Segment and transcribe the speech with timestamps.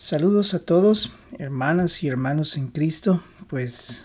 [0.00, 4.02] Saludos a todos, hermanas y hermanos en Cristo, pues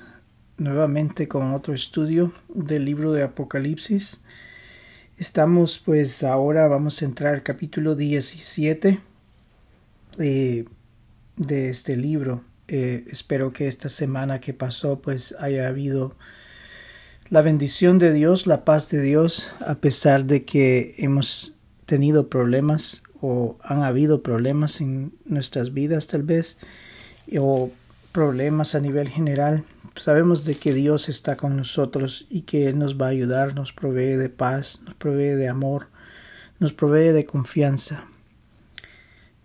[0.57, 4.19] nuevamente con otro estudio del libro de Apocalipsis.
[5.17, 8.99] Estamos pues ahora vamos a entrar al capítulo 17
[10.19, 10.65] eh,
[11.37, 12.43] de este libro.
[12.67, 16.17] Eh, espero que esta semana que pasó pues haya habido
[17.29, 21.53] la bendición de Dios, la paz de Dios, a pesar de que hemos
[21.85, 26.57] tenido problemas o han habido problemas en nuestras vidas tal vez
[27.37, 27.71] o
[28.11, 29.63] problemas a nivel general
[29.95, 33.73] sabemos de que Dios está con nosotros y que Él nos va a ayudar, nos
[33.73, 35.87] provee de paz, nos provee de amor,
[36.59, 38.05] nos provee de confianza.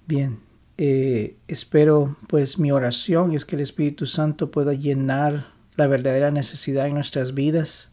[0.06, 0.40] Bien,
[0.76, 6.86] eh, espero pues mi oración es que el Espíritu Santo pueda llenar la verdadera necesidad
[6.86, 7.90] en nuestras vidas.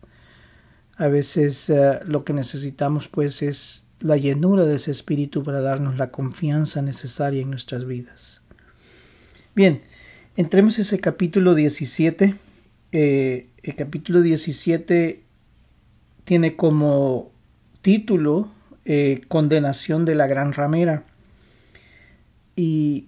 [0.96, 5.98] A veces eh, lo que necesitamos pues es la llenura de ese Espíritu para darnos
[5.98, 8.42] la confianza necesaria en nuestras vidas.
[9.56, 9.82] Bien,
[10.36, 12.36] entremos a ese capítulo 17.
[12.92, 15.24] Eh, el capítulo 17
[16.26, 17.32] tiene como
[17.82, 18.52] título
[18.86, 21.04] eh, Condenación de la Gran Ramera.
[22.56, 23.08] Y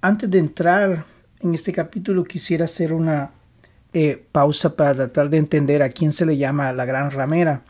[0.00, 1.06] antes de entrar
[1.40, 3.32] en este capítulo quisiera hacer una
[3.92, 7.62] eh, pausa para tratar de entender a quién se le llama la Gran Ramera.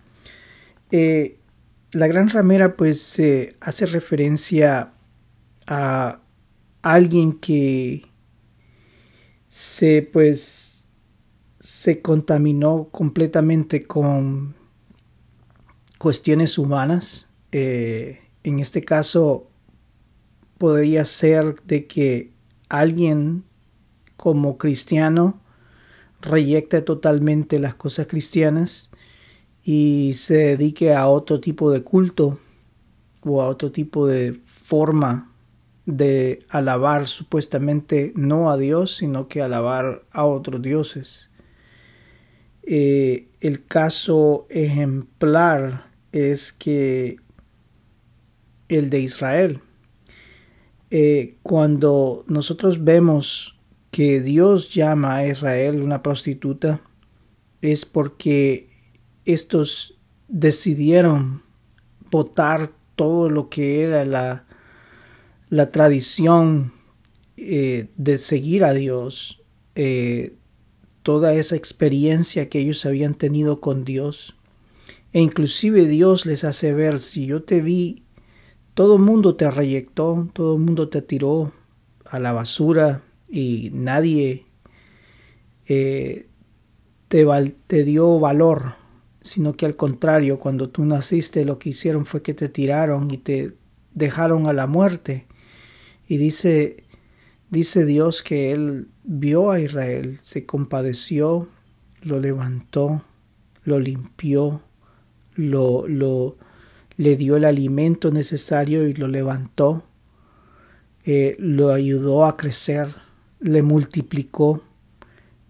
[1.95, 3.23] La gran ramera pues
[3.61, 4.95] hace referencia
[5.69, 6.19] a
[6.83, 8.03] alguien que
[9.47, 10.83] se pues
[11.61, 14.57] se contaminó completamente con
[15.99, 17.29] cuestiones humanas.
[17.53, 19.49] Eh, en este caso
[20.59, 22.33] podría ser de que
[22.69, 23.45] alguien
[24.17, 25.41] como cristiano
[26.21, 28.91] reyecte totalmente las cosas cristianas
[29.65, 32.39] y se dedique a otro tipo de culto
[33.23, 35.31] o a otro tipo de forma
[35.87, 41.31] de alabar supuestamente no a Dios, sino que alabar a otros dioses.
[42.63, 47.17] Eh, el caso ejemplar es que
[48.69, 49.61] el de Israel.
[50.91, 53.59] Eh, cuando nosotros vemos
[53.91, 56.81] que Dios llama a Israel una prostituta,
[57.61, 58.74] es porque
[59.25, 59.95] estos
[60.29, 61.43] decidieron
[62.11, 64.45] votar todo lo que era la,
[65.51, 66.73] la tradición
[67.37, 69.43] eh, de seguir a Dios,
[69.75, 70.35] eh,
[71.03, 74.37] toda esa experiencia que ellos habían tenido con Dios.
[75.13, 78.03] E inclusive Dios les hace ver, si yo te vi,
[78.75, 81.53] todo el mundo te reyectó, todo el mundo te tiró
[82.05, 84.45] a la basura y nadie
[85.67, 86.27] eh,
[87.09, 87.27] te,
[87.67, 88.84] te dio valor
[89.25, 93.17] sino que al contrario, cuando tú naciste lo que hicieron fue que te tiraron y
[93.19, 93.55] te
[93.93, 95.27] dejaron a la muerte.
[96.07, 96.85] Y dice,
[97.51, 101.49] dice Dios que Él vio a Israel, se compadeció,
[102.03, 103.03] lo levantó,
[103.65, 104.61] lo limpió,
[105.35, 106.37] lo, lo
[106.97, 109.85] le dio el alimento necesario y lo levantó,
[111.05, 112.95] eh, lo ayudó a crecer,
[113.41, 114.63] le multiplicó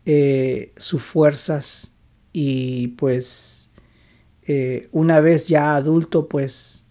[0.06, 1.92] eh, sus fuerzas
[2.32, 3.53] y pues
[4.46, 6.84] eh, una vez ya adulto, pues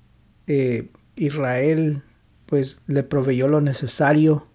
[0.48, 2.02] eh, Israel
[2.48, 4.48] pues le proveyó lo necesario,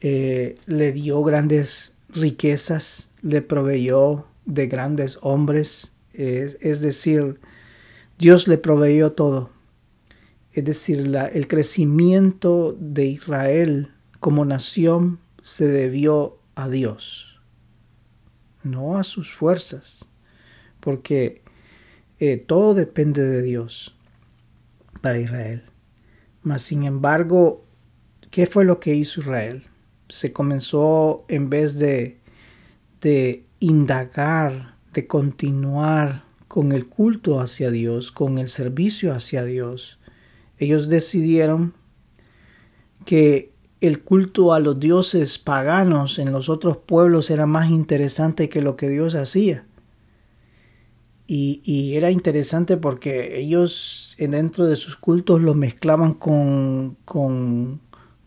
[0.00, 7.40] eh, le dio grandes riquezas, le proveyó de grandes hombres, es decir,
[8.18, 9.50] Dios le proveyó todo.
[10.52, 17.38] Es decir, el crecimiento de Israel como nación se debió a Dios,
[18.62, 20.06] no a sus fuerzas,
[20.80, 21.42] porque
[22.18, 23.94] eh, todo depende de Dios
[25.02, 25.62] para Israel.
[26.42, 27.64] Mas, sin embargo,
[28.30, 29.64] ¿qué fue lo que hizo Israel?
[30.08, 32.18] Se comenzó, en vez de,
[33.00, 39.98] de indagar, de continuar con el culto hacia Dios, con el servicio hacia Dios,
[40.58, 41.74] ellos decidieron
[43.04, 48.62] que el culto a los dioses paganos en los otros pueblos era más interesante que
[48.62, 49.65] lo que Dios hacía.
[51.28, 57.80] Y, era interesante porque ellos dentro de sus cultos lo mezclaban con, con,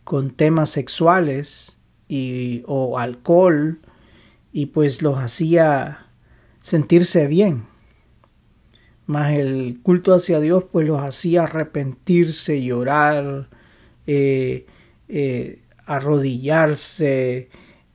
[0.04, 1.78] con temas sexuales
[2.10, 3.80] y, o alcohol
[4.51, 6.07] y pues los hacía
[6.62, 7.63] sentirse bien.
[9.06, 13.48] Más el culto hacia Dios pues los hacía arrepentirse, llorar,
[14.07, 14.66] eh,
[15.07, 17.50] eh, arrodillarse,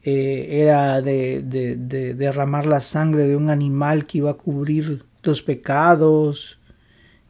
[0.06, 5.40] eh, era de, de, derramar la sangre de un animal que iba a cubrir los
[5.40, 6.58] pecados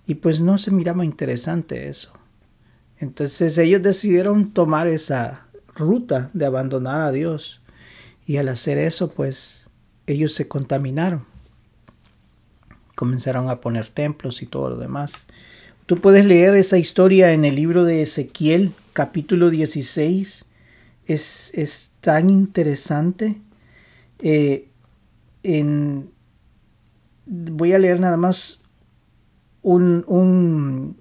[0.09, 2.13] y pues no se miraba interesante eso.
[2.99, 7.61] Entonces ellos decidieron tomar esa ruta de abandonar a Dios.
[8.27, 9.69] Y al hacer eso, pues
[10.07, 11.25] ellos se contaminaron.
[12.97, 15.13] Comenzaron a poner templos y todo lo demás.
[15.87, 20.45] Tú puedes leer esa historia en el libro de Ezequiel, capítulo 16.
[21.07, 23.41] Es, es tan interesante.
[24.19, 24.69] Eh,
[27.25, 28.61] voy a leer nada más
[29.63, 30.99] un, un,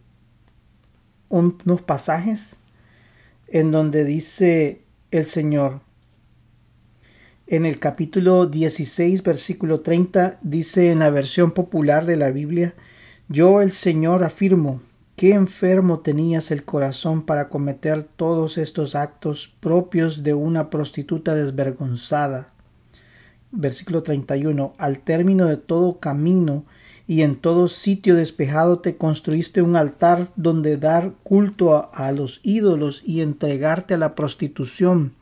[1.27, 2.55] unos pasajes
[3.49, 5.81] en donde dice el Señor.
[7.47, 12.75] En el capítulo 16, versículo 30, dice en la versión popular de la Biblia,
[13.27, 14.81] Yo el Señor afirmo,
[15.15, 22.49] qué enfermo tenías el corazón para cometer todos estos actos propios de una prostituta desvergonzada.
[23.51, 26.65] Versículo 31, Al término de todo camino
[27.07, 33.03] y en todo sitio despejado te construiste un altar donde dar culto a, los ídolos
[33.05, 35.13] y entregarte a la prostitución.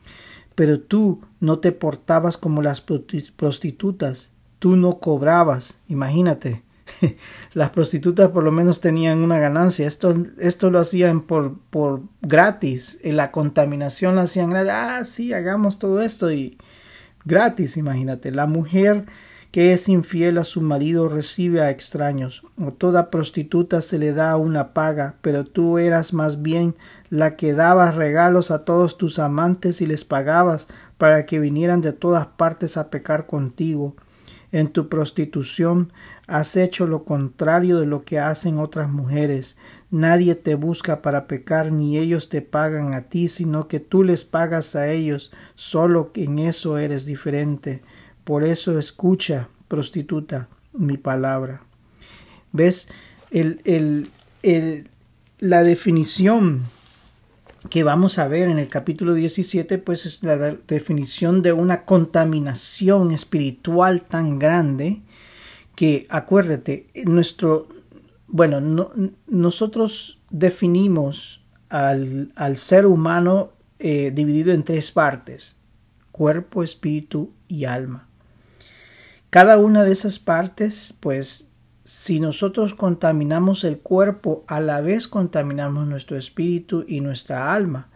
[0.54, 6.62] Pero tú no te portabas como las prostitutas, tú no cobrabas, imagínate.
[7.54, 9.86] las prostitutas por lo menos tenían una ganancia.
[9.86, 12.98] Esto, esto lo hacían por, por gratis.
[13.02, 14.72] La contaminación lo hacían gratis.
[14.72, 16.58] Ah, sí, hagamos todo esto y
[17.24, 18.30] gratis, imagínate.
[18.30, 19.06] La mujer
[19.52, 22.42] que es infiel a su marido recibe a extraños.
[22.58, 26.74] A toda prostituta se le da una paga, pero tú eras más bien
[27.10, 31.92] la que dabas regalos a todos tus amantes y les pagabas para que vinieran de
[31.92, 33.94] todas partes a pecar contigo.
[34.52, 35.92] En tu prostitución
[36.26, 39.56] has hecho lo contrario de lo que hacen otras mujeres.
[39.90, 44.24] Nadie te busca para pecar, ni ellos te pagan a ti, sino que tú les
[44.24, 45.32] pagas a ellos.
[45.54, 47.82] Solo en eso eres diferente.
[48.24, 51.62] Por eso escucha, prostituta, mi palabra.
[52.52, 52.88] ¿Ves?
[53.30, 54.10] El, el,
[54.42, 54.88] el,
[55.38, 56.64] la definición
[57.70, 60.36] que vamos a ver en el capítulo 17, pues es la
[60.66, 65.02] definición de una contaminación espiritual tan grande
[65.76, 67.68] que, acuérdate, nuestro,
[68.26, 68.90] bueno,
[69.26, 75.56] nosotros definimos al, al ser humano eh, dividido en tres partes,
[76.10, 78.08] cuerpo, espíritu y alma.
[79.30, 81.48] Cada una de esas partes, pues
[81.92, 87.88] si nosotros contaminamos el cuerpo, a la vez contaminamos nuestro espíritu y nuestra alma.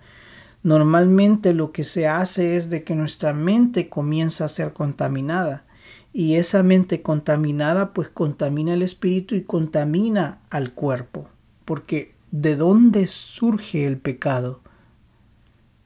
[0.62, 5.64] Normalmente lo que se hace es de que nuestra mente comienza a ser contaminada
[6.12, 11.28] y esa mente contaminada pues contamina el espíritu y contamina al cuerpo.
[11.64, 14.60] Porque ¿de dónde surge el pecado?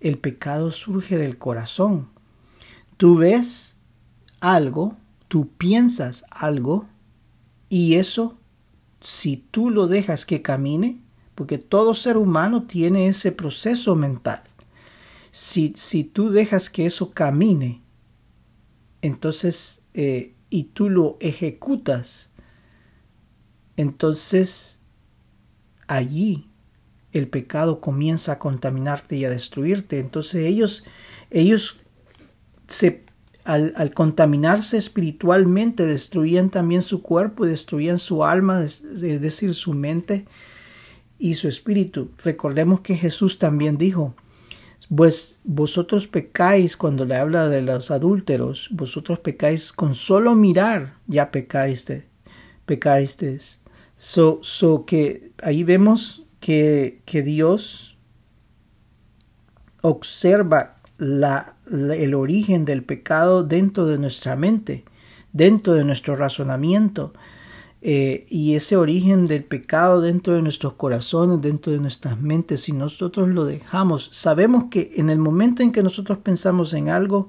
[0.00, 2.08] El pecado surge del corazón.
[2.96, 3.78] Tú ves
[4.40, 4.96] algo
[5.30, 6.86] tú piensas algo
[7.70, 8.38] y eso,
[9.00, 11.00] si tú lo dejas que camine,
[11.34, 14.42] porque todo ser humano tiene ese proceso mental,
[15.30, 17.80] si, si tú dejas que eso camine,
[19.00, 22.28] entonces, eh, y tú lo ejecutas,
[23.76, 24.78] entonces
[25.86, 26.48] allí
[27.12, 30.00] el pecado comienza a contaminarte y a destruirte.
[30.00, 30.84] Entonces ellos,
[31.30, 31.78] ellos
[32.68, 33.04] se
[33.50, 40.24] al, contaminarse espiritualmente, destruían también su cuerpo destruían su alma, es decir, su mente
[41.18, 42.10] y su espíritu.
[42.22, 44.14] Recordemos que Jesús también dijo,
[44.94, 51.30] pues vosotros pecáis cuando le habla de los adúlteros, vosotros pecáis con solo mirar, ya
[51.30, 51.86] pecáis,
[52.66, 53.60] pecáis.
[53.96, 57.96] So, so que ahí vemos que, que Dios
[59.82, 64.84] observa la el origen del pecado dentro de nuestra mente,
[65.32, 67.12] dentro de nuestro razonamiento.
[67.82, 72.72] Eh, y ese origen del pecado dentro de nuestros corazones, dentro de nuestras mentes, si
[72.72, 77.28] nosotros lo dejamos, sabemos que en el momento en que nosotros pensamos en algo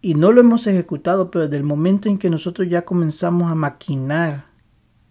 [0.00, 3.56] y no lo hemos ejecutado, pero desde el momento en que nosotros ya comenzamos a
[3.56, 4.46] maquinar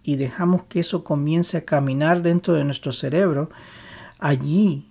[0.02, 3.50] y dejamos que eso comience a caminar dentro de nuestro cerebro,
[4.18, 4.88] allí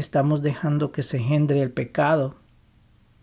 [0.00, 2.36] estamos dejando que se gendre el pecado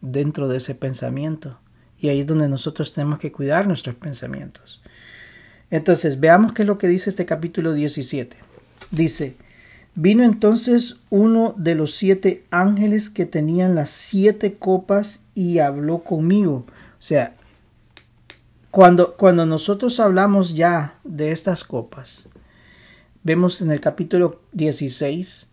[0.02, 1.58] dentro de ese pensamiento.
[2.00, 4.82] Y ahí es donde nosotros tenemos que cuidar nuestros pensamientos.
[5.72, 8.36] Entonces, veamos qué es lo que dice este capítulo 17.
[8.92, 9.36] Dice,
[9.96, 16.66] vino entonces uno de los siete ángeles que tenían las siete copas y habló conmigo.
[17.00, 17.36] O sea,
[18.70, 22.28] cuando, cuando nosotros hablamos ya de estas copas,
[23.24, 25.48] vemos en el capítulo 16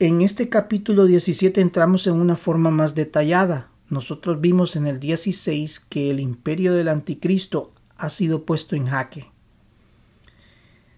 [0.00, 3.68] en este capítulo 17 entramos en una forma más detallada.
[3.90, 9.26] Nosotros vimos en el 16 que el imperio del anticristo ha sido puesto en jaque.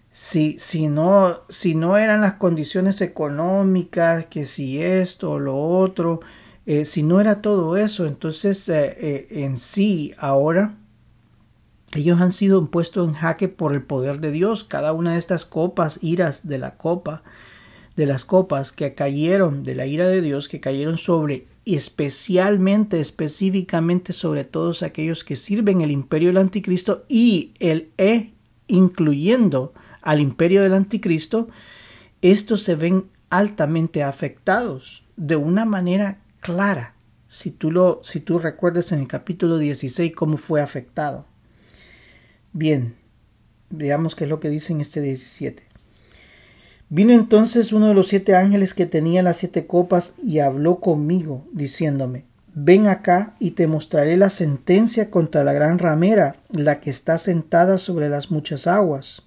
[0.09, 6.21] si, si, no, si no eran las condiciones económicas, que si esto o lo otro,
[6.65, 10.75] eh, si no era todo eso, entonces eh, eh, en sí ahora
[11.93, 14.63] ellos han sido puestos en jaque por el poder de Dios.
[14.63, 17.23] Cada una de estas copas, iras de la copa,
[17.95, 24.13] de las copas que cayeron de la ira de Dios, que cayeron sobre, especialmente, específicamente
[24.13, 28.33] sobre todos aquellos que sirven el imperio del anticristo y el E,
[28.67, 31.49] incluyendo al imperio del anticristo,
[32.21, 36.95] estos se ven altamente afectados de una manera clara.
[37.27, 41.25] Si tú, lo, si tú recuerdas en el capítulo 16 cómo fue afectado.
[42.51, 42.95] Bien,
[43.69, 45.72] veamos qué es lo que dice en este 17.
[46.93, 51.43] Vino entonces uno de los siete ángeles que tenía las siete copas y habló conmigo,
[51.51, 57.17] diciéndome, Ven acá y te mostraré la sentencia contra la gran ramera, la que está
[57.17, 59.23] sentada sobre las muchas aguas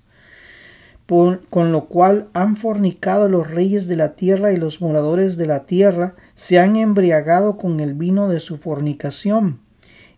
[1.06, 5.64] con lo cual han fornicado los reyes de la tierra y los moradores de la
[5.64, 9.60] tierra se han embriagado con el vino de su fornicación.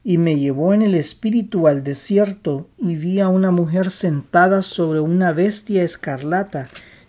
[0.02, 5.00] Y me llevó en el espíritu al desierto y vi a una mujer sentada sobre
[5.00, 6.68] una bestia escarlata,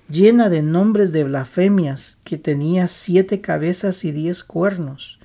[0.10, 5.20] llena de nombres de blasfemias, que tenía siete cabezas y diez cuernos.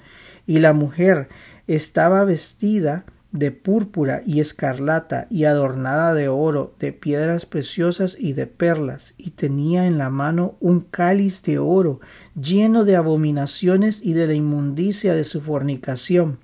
[0.46, 1.28] Y la mujer
[1.66, 8.46] estaba vestida de púrpura y escarlata y adornada de oro, de piedras preciosas y de
[8.46, 12.00] perlas, y tenía en la mano un cáliz de oro
[12.40, 16.38] lleno de abominaciones y de la inmundicia de su fornicación.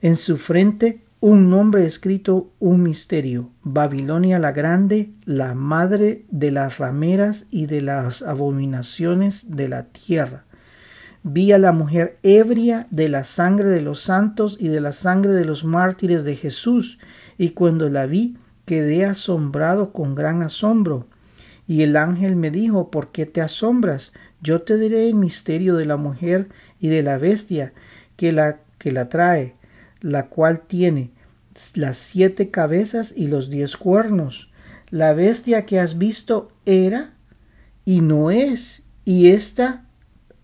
[0.00, 6.76] En su frente un nombre escrito, un misterio, Babilonia la Grande, la madre de las
[6.76, 10.44] rameras y de las abominaciones de la tierra
[11.22, 15.32] vi a la mujer ebria de la sangre de los santos y de la sangre
[15.32, 16.98] de los mártires de Jesús,
[17.38, 21.06] y cuando la vi quedé asombrado con gran asombro.
[21.66, 24.12] Y el ángel me dijo, ¿por qué te asombras?
[24.40, 26.48] Yo te diré el misterio de la mujer
[26.80, 27.72] y de la bestia
[28.16, 29.54] que la, que la trae,
[30.02, 31.10] la cual tiene
[31.74, 34.50] las siete cabezas y los diez cuernos.
[34.90, 37.14] La bestia que has visto era
[37.84, 39.84] y no es, y esta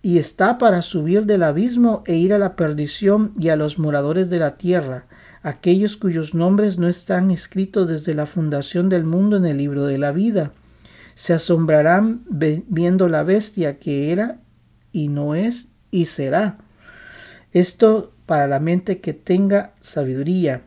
[0.00, 4.30] y está para subir del abismo e ir a la perdición y a los moradores
[4.30, 5.06] de la tierra,
[5.42, 9.98] aquellos cuyos nombres no están escritos desde la fundación del mundo en el libro de
[9.98, 10.52] la vida.
[11.14, 14.38] Se asombrarán viendo la bestia que era
[14.92, 16.58] y no es y será.
[17.52, 20.60] Esto para la mente que tenga sabiduría.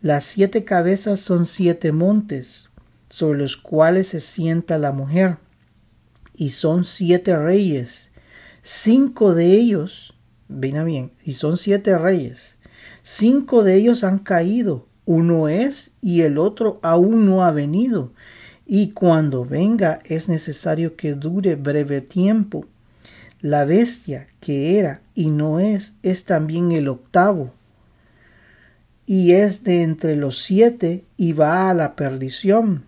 [0.00, 2.70] Las siete cabezas son siete montes,
[3.10, 5.36] sobre los cuales se sienta la mujer,
[6.34, 8.10] y son siete reyes,
[8.68, 10.12] Cinco de ellos,
[10.48, 12.58] ven bien, y son siete reyes,
[13.02, 18.12] cinco de ellos han caído, uno es y el otro aún no ha venido,
[18.66, 22.66] y cuando venga es necesario que dure breve tiempo.
[23.40, 27.52] La bestia que era y no es es también el octavo,
[29.04, 32.84] y es de entre los siete y va a la perdición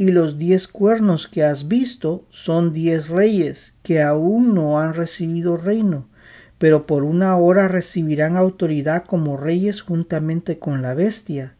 [0.00, 5.56] y los diez cuernos que has visto son diez reyes que aún no han recibido
[5.56, 6.06] reino,
[6.58, 11.54] pero por una hora recibirán autoridad como reyes juntamente con la bestia.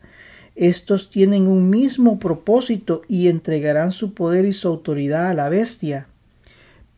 [0.54, 6.06] Estos tienen un mismo propósito y entregarán su poder y su autoridad a la bestia.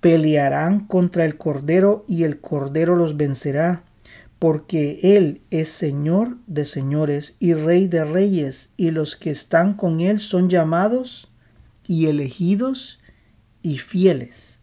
[0.00, 3.82] Pelearán contra el Cordero y el Cordero los vencerá,
[4.38, 10.00] porque Él es Señor de señores y Rey de reyes, y los que están con
[10.00, 11.30] Él son llamados
[11.86, 13.00] y elegidos
[13.62, 14.60] y fieles.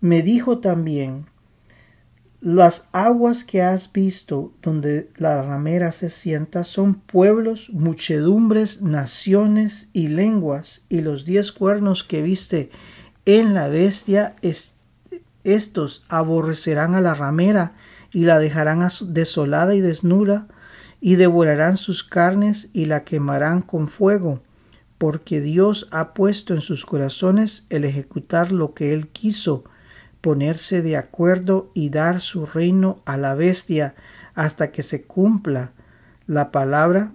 [0.00, 1.26] Me dijo también,
[2.40, 10.06] las aguas que has visto donde la ramera se sienta son pueblos, muchedumbres, naciones y
[10.06, 12.70] lenguas, y los diez cuernos que viste
[13.28, 14.34] en la bestia,
[15.44, 17.72] estos aborrecerán a la ramera
[18.12, 20.48] y la dejarán desolada y desnuda,
[21.00, 24.40] y devorarán sus carnes y la quemarán con fuego
[24.98, 29.64] porque Dios ha puesto en sus corazones el ejecutar lo que Él quiso,
[30.20, 33.94] ponerse de acuerdo y dar su reino a la bestia
[34.34, 35.70] hasta que se cumpla
[36.26, 37.12] la palabra,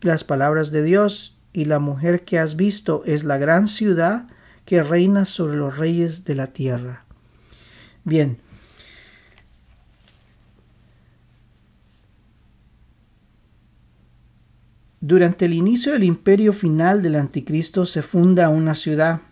[0.00, 4.26] las palabras de Dios, y la mujer que has visto es la gran ciudad
[4.68, 7.06] que reina sobre los reyes de la tierra.
[8.04, 8.36] Bien,
[15.00, 19.22] Durante el inicio del imperio final del anticristo se funda una ciudad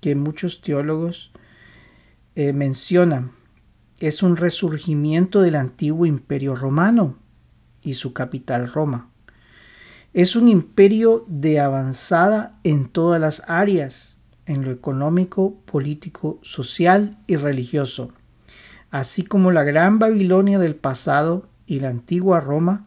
[0.00, 1.30] que muchos teólogos
[2.34, 3.32] eh, mencionan.
[4.00, 7.18] Es un resurgimiento del antiguo imperio romano
[7.82, 9.10] y su capital Roma.
[10.14, 14.15] Es un imperio de avanzada en todas las áreas,
[14.46, 18.12] en lo económico, político, social y religioso.
[18.90, 22.86] Así como la gran Babilonia del pasado y la antigua Roma,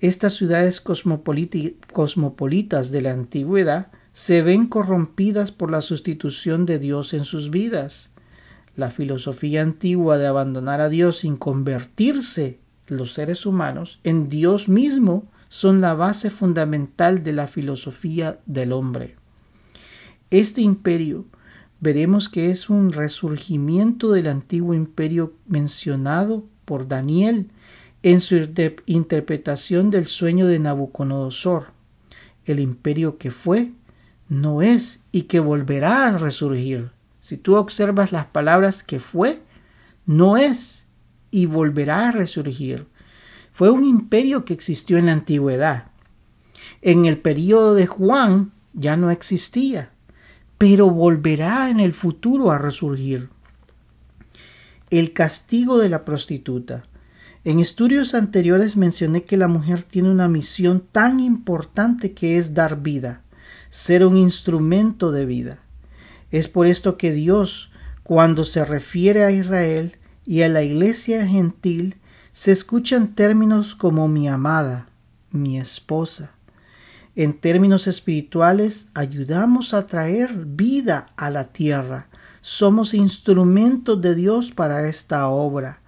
[0.00, 7.24] estas ciudades cosmopolitas de la antigüedad se ven corrompidas por la sustitución de Dios en
[7.24, 8.10] sus vidas.
[8.76, 15.28] La filosofía antigua de abandonar a Dios sin convertirse los seres humanos en Dios mismo
[15.48, 19.19] son la base fundamental de la filosofía del hombre.
[20.30, 21.24] Este imperio
[21.80, 27.48] veremos que es un resurgimiento del antiguo imperio mencionado por Daniel
[28.02, 28.48] en su
[28.86, 31.72] interpretación del sueño de Nabucodonosor.
[32.44, 33.72] El imperio que fue,
[34.28, 36.90] no es y que volverá a resurgir.
[37.20, 39.40] Si tú observas las palabras que fue,
[40.06, 40.84] no es
[41.30, 42.86] y volverá a resurgir.
[43.52, 45.86] Fue un imperio que existió en la antigüedad.
[46.82, 49.90] En el período de Juan ya no existía,
[50.60, 53.30] pero volverá en el futuro a resurgir.
[54.90, 56.84] El castigo de la prostituta.
[57.44, 62.80] En estudios anteriores mencioné que la mujer tiene una misión tan importante que es dar
[62.80, 63.22] vida
[63.70, 65.58] ser un instrumento de vida.
[66.30, 67.70] Es por esto que Dios,
[68.02, 71.96] cuando se refiere a Israel y a la iglesia gentil,
[72.32, 74.88] se escuchan términos como mi amada,
[75.30, 76.32] mi esposa.
[77.16, 82.06] En términos espirituales, ayudamos a traer vida a la tierra.
[82.40, 85.80] Somos instrumentos de Dios para esta obra.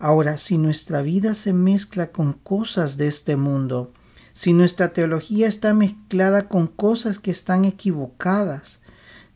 [0.00, 3.92] Ahora, si nuestra vida se mezcla con cosas de este mundo,
[4.32, 8.80] si nuestra teología está mezclada con cosas que están equivocadas,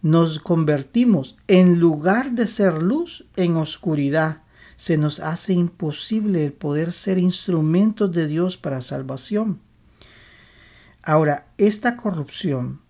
[0.02, 4.42] nos convertimos, en lugar de ser luz, en oscuridad.
[4.76, 9.60] Se nos hace imposible el poder ser instrumentos de Dios para salvación.
[11.02, 12.80] Ahora, esta corrupción,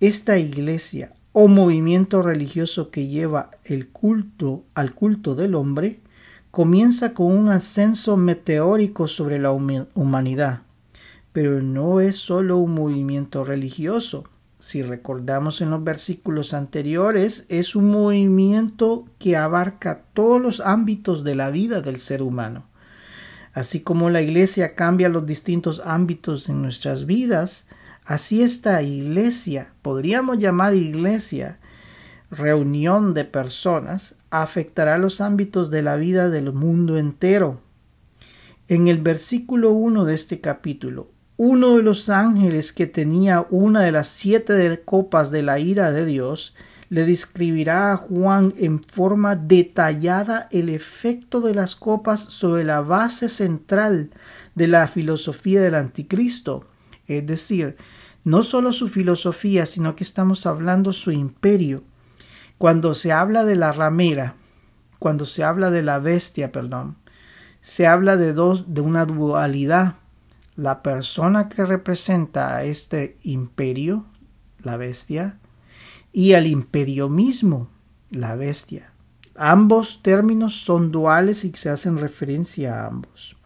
[0.00, 6.00] esta iglesia o movimiento religioso que lleva el culto al culto del hombre,
[6.50, 10.62] comienza con un ascenso meteórico sobre la humanidad
[11.36, 14.24] pero no es solo un movimiento religioso.
[14.58, 21.34] Si recordamos en los versículos anteriores, es un movimiento que abarca todos los ámbitos de
[21.34, 22.64] la vida del ser humano.
[23.56, 27.66] Así como la iglesia cambia los distintos ámbitos en nuestras vidas,
[28.04, 31.58] así esta iglesia, podríamos llamar iglesia,
[32.30, 37.62] reunión de personas, afectará los ámbitos de la vida del mundo entero.
[38.68, 43.92] En el versículo 1 de este capítulo, uno de los ángeles que tenía una de
[43.92, 46.54] las siete copas de la ira de Dios,
[46.88, 53.28] le describirá a Juan en forma detallada el efecto de las copas sobre la base
[53.28, 54.10] central
[54.54, 56.66] de la filosofía del anticristo,
[57.06, 57.76] es decir,
[58.24, 61.82] no solo su filosofía, sino que estamos hablando su imperio.
[62.58, 64.34] Cuando se habla de la ramera,
[64.98, 66.96] cuando se habla de la bestia, perdón,
[67.60, 69.96] se habla de dos de una dualidad
[70.56, 74.06] la persona que representa a este imperio,
[74.62, 75.38] la bestia,
[76.16, 77.68] y al imperio mismo,
[78.08, 78.90] la bestia.
[79.34, 83.36] Ambos términos son duales y se hacen referencia a ambos.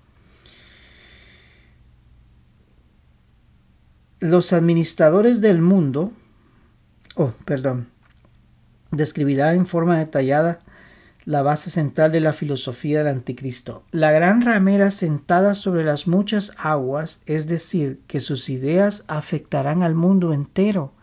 [4.20, 6.12] Los administradores del mundo,
[7.16, 7.88] oh, perdón,
[8.92, 10.60] describirá en forma detallada
[11.24, 13.82] la base central de la filosofía del anticristo.
[13.90, 19.96] La gran ramera sentada sobre las muchas aguas, es decir, que sus ideas afectarán al
[19.96, 20.94] mundo entero,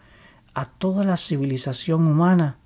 [0.57, 2.57] a toda la civilización humana.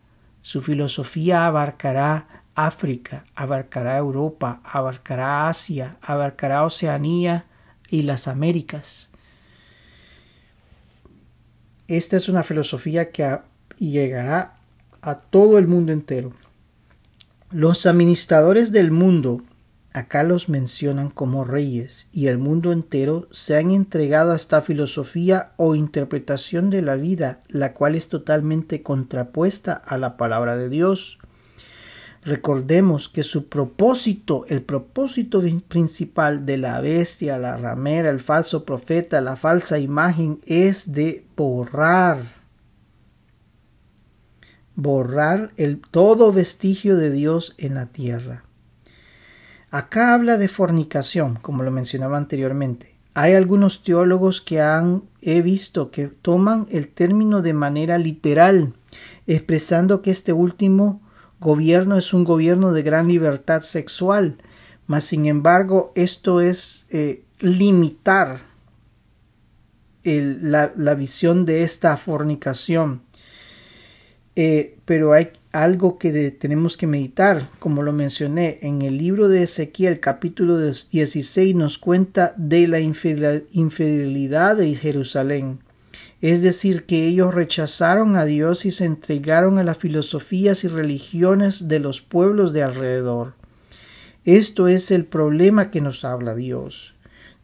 [0.42, 7.44] Su filosofía abarcará África, abarcará Europa, abarcará Asia, abarcará Oceanía
[7.90, 9.10] y las Américas.
[11.90, 13.40] Esta es una filosofía que
[13.78, 14.54] llegará
[15.02, 16.32] a todo el mundo entero.
[17.50, 19.42] Los administradores del mundo,
[19.94, 25.52] acá los mencionan como reyes, y el mundo entero se han entregado a esta filosofía
[25.58, 31.20] o interpretación de la vida, la cual es totalmente contrapuesta a la palabra de Dios.
[32.24, 39.22] Recordemos que su propósito, el propósito principal de la bestia, la ramera, el falso profeta,
[39.22, 42.42] la falsa imagen, es de borrar
[44.76, 48.44] borrar el todo vestigio de Dios en la tierra.
[49.72, 52.94] Acá habla de fornicación, como lo mencionaba anteriormente.
[53.14, 58.74] Hay algunos teólogos que han he visto que toman el término de manera literal,
[59.28, 61.02] expresando que este último
[61.40, 64.36] gobierno es un gobierno de gran libertad sexual,
[64.88, 68.42] mas sin embargo esto es eh, limitar
[70.04, 73.04] la, la, visión de esta fornicación.
[74.36, 79.44] Eh, pero hay algo que tenemos que meditar, como lo mencioné, en el libro de
[79.44, 85.60] Ezequiel capítulo 16 nos cuenta de la infidelidad de Jerusalén.
[86.22, 91.68] Es decir, que ellos rechazaron a Dios y se entregaron a las filosofías y religiones
[91.68, 93.34] de los pueblos de alrededor.
[94.24, 96.94] Esto es el problema que nos habla Dios.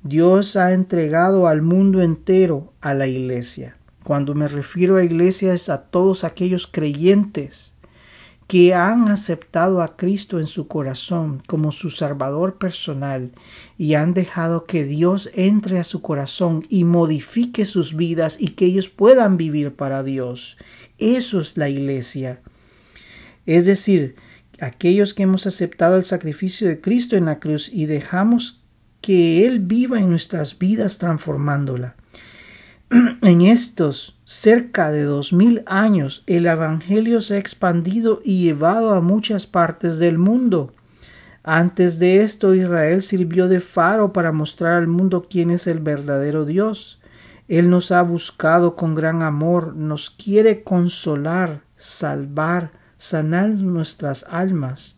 [0.03, 3.75] Dios ha entregado al mundo entero a la iglesia.
[4.07, 7.75] Cuando me refiero a iglesia es a todos aquellos creyentes
[8.47, 13.33] que han aceptado a Cristo en su corazón como su Salvador personal
[13.77, 18.63] y han dejado que Dios entre a su corazón y modifique sus vidas y que
[18.63, 20.55] ellos puedan vivir para Dios.
[20.97, 22.39] Eso es la iglesia.
[23.45, 24.15] Es decir,
[24.61, 28.63] aquellos que hemos aceptado el sacrificio de Cristo en la cruz y dejamos
[29.01, 31.96] que Él viva en nuestras vidas transformándola.
[33.21, 39.01] En estos cerca de dos mil años el Evangelio se ha expandido y llevado a
[39.01, 40.71] muchas partes del mundo.
[41.43, 46.45] Antes de esto Israel sirvió de faro para mostrar al mundo quién es el verdadero
[46.45, 47.01] Dios.
[47.49, 54.95] Él nos ha buscado con gran amor, nos quiere consolar, salvar, sanar nuestras almas.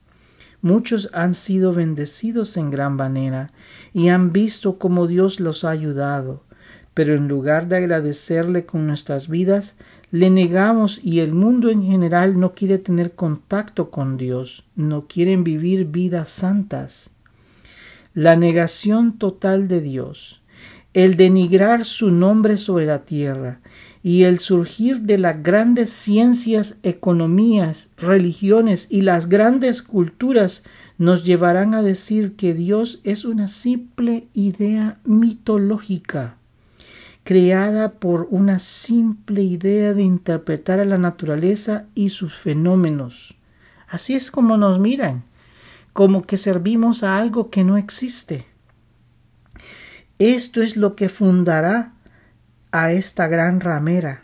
[0.61, 3.51] Muchos han sido bendecidos en gran manera
[3.93, 6.43] y han visto cómo Dios los ha ayudado
[6.99, 9.77] pero en lugar de agradecerle con nuestras vidas,
[10.11, 15.45] le negamos y el mundo en general no quiere tener contacto con Dios, no quieren
[15.45, 17.09] vivir vidas santas.
[18.13, 20.41] La negación total de Dios,
[20.93, 23.61] el denigrar su nombre sobre la tierra
[24.03, 30.63] y el surgir de las grandes ciencias, economías, religiones y las grandes culturas
[30.97, 36.35] nos llevarán a decir que Dios es una simple idea mitológica
[37.29, 43.35] creada por una simple idea de interpretar a la naturaleza y sus fenómenos.
[43.87, 45.25] Así es como nos miran,
[45.93, 48.47] como que servimos a algo que no existe.
[50.17, 51.93] Esto es lo que fundará
[52.71, 54.23] a esta gran ramera,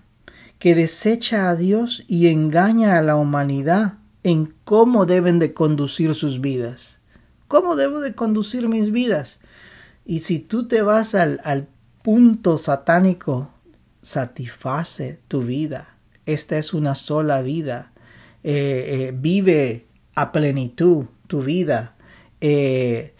[0.58, 6.42] que desecha a Dios y engaña a la humanidad en cómo deben de conducir sus
[6.42, 6.98] vidas.
[7.48, 9.42] ¿Cómo debo de conducir mis vidas?
[10.08, 11.40] Y si tú te vas al,
[12.06, 13.50] punto satánico
[14.04, 15.96] satisface tu vida.
[16.28, 17.94] Esta es una sola vida.
[18.44, 21.96] Eh, eh, vive a plenitud tu vida.
[22.42, 23.16] Eh,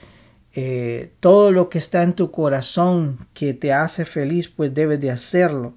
[1.20, 5.74] todo lo que está en tu corazón que te hace feliz, pues debes de hacerlo.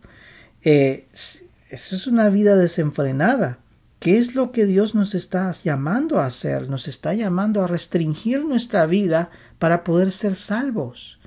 [0.60, 1.40] Esa
[1.70, 3.58] es una vida desenfrenada.
[4.00, 6.68] ¿Qué es lo que Dios nos está llamando a hacer?
[6.68, 11.17] Nos está llamando a restringir nuestra vida para poder ser salvos.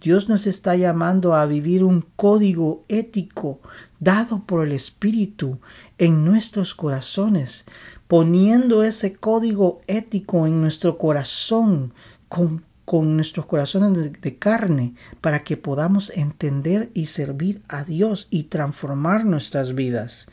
[0.00, 3.60] Dios nos está llamando a vivir un código ético
[3.98, 5.58] dado por el Espíritu
[5.98, 7.66] en nuestros corazones,
[8.08, 11.92] poniendo ese código ético en nuestro corazón
[12.28, 12.64] con,
[13.14, 19.74] nuestros corazones de, carne para que podamos entender y servir a Dios y transformar nuestras
[19.74, 20.26] vidas.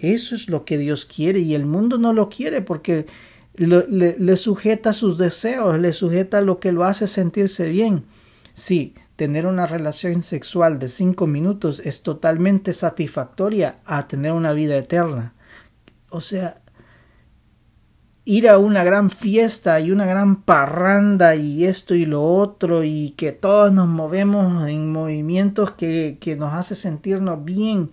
[0.00, 3.06] Eso es lo que Dios quiere y el mundo no lo quiere porque
[3.54, 8.04] le, le sujeta sus deseos, le sujeta lo que lo hace sentirse bien.
[8.54, 14.78] Sí, tener una relación sexual de cinco minutos es totalmente satisfactoria a tener una vida
[14.78, 15.34] eterna.
[16.08, 16.62] O sea,
[18.24, 23.10] ir a una gran fiesta y una gran parranda y esto y lo otro y
[23.10, 27.90] que todos nos movemos en movimientos que, que nos hace sentirnos bien.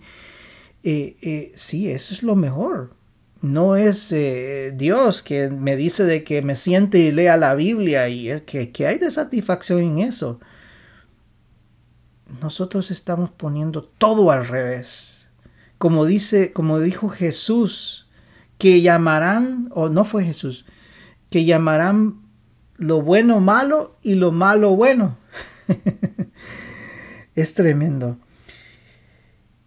[0.82, 2.94] Eh, eh, sí, eso es lo mejor.
[3.42, 8.08] No es eh, Dios que me dice de que me siente y lea la Biblia
[8.08, 10.40] y que, que hay de satisfacción en eso
[12.42, 15.28] nosotros estamos poniendo todo al revés.
[15.78, 18.06] Como dice, como dijo Jesús,
[18.58, 20.64] que llamarán, o no fue Jesús,
[21.30, 22.20] que llamarán
[22.76, 25.16] lo bueno malo y lo malo bueno.
[27.34, 28.18] es tremendo.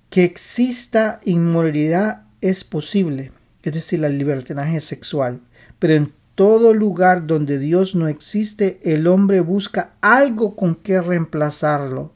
[0.09, 3.31] Que exista inmoralidad es posible,
[3.63, 5.39] es decir, la libertinaje sexual,
[5.79, 12.13] pero en todo lugar donde Dios no existe, el hombre busca algo con que reemplazarlo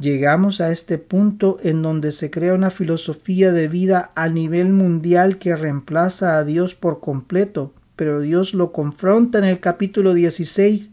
[0.00, 5.36] Llegamos a este punto en donde se crea una filosofía de vida a nivel mundial
[5.36, 10.88] que reemplaza a Dios por completo, pero Dios lo confronta en el capítulo 16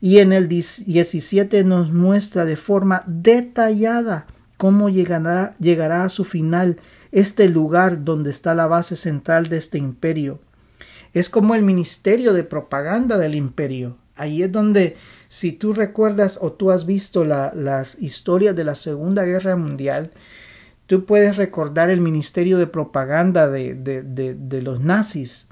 [0.00, 4.26] y en el 17 nos muestra de forma detallada
[4.58, 6.76] cómo llegará, llegará a su final
[7.10, 10.38] este lugar donde está la base central de este imperio.
[11.14, 13.96] Es como el ministerio de propaganda del imperio.
[14.14, 14.96] Ahí es donde,
[15.32, 20.10] si tú recuerdas o tú has visto las historias de la Segunda Guerra Mundial,
[20.84, 25.48] tú puedes recordar el ministerio de propaganda de, de, los nazis.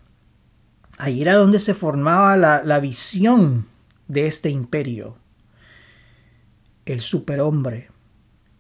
[0.99, 3.69] Ahí era donde se formaba la, la visión
[4.07, 5.17] de este imperio.
[6.85, 7.89] El superhombre,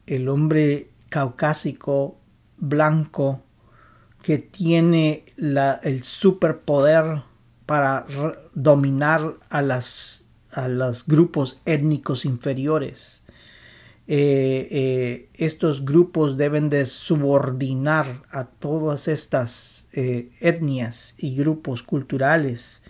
[0.06, 2.18] el hombre caucásico,
[2.56, 3.42] blanco,
[4.22, 7.24] que tiene la, el superpoder
[7.66, 8.06] para
[8.54, 10.19] dominar a, las,
[10.52, 13.20] a los grupos étnicos inferiores.
[14.06, 22.82] Eh, eh, estos grupos deben de subordinar a todas estas eh, etnias y grupos culturales.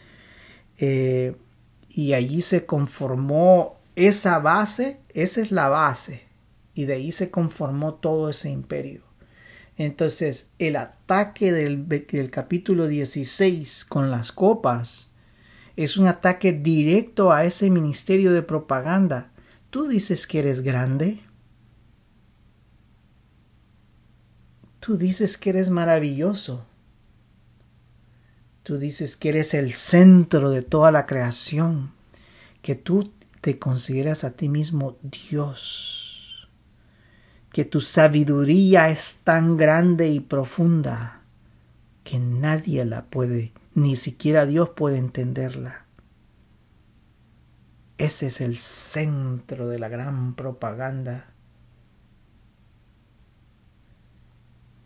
[1.90, 6.23] y allí se conformó esa base, esa es la base,
[6.75, 9.03] y de ahí se conformó todo ese imperio.
[9.77, 15.10] Entonces, el ataque del, capítulo 16 con las copas
[15.85, 19.31] es un ataque directo a ese ministerio de propaganda.
[19.71, 21.21] Tú dices que eres grande.
[24.81, 26.66] Tú dices que eres maravilloso.
[28.62, 31.93] Tú dices que eres el centro de toda la creación,
[32.62, 36.11] que tú te consideras a ti mismo Dios
[37.53, 41.23] que tu sabiduría es tan grande y profunda
[42.05, 45.85] que nadie la puede, ni siquiera Dios puede entenderla.
[47.98, 51.26] Ese es el centro de la gran propaganda.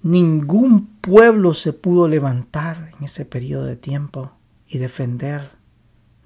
[0.02, 4.32] Ningún pueblo se pudo levantar en ese periodo de tiempo
[4.66, 5.52] y defender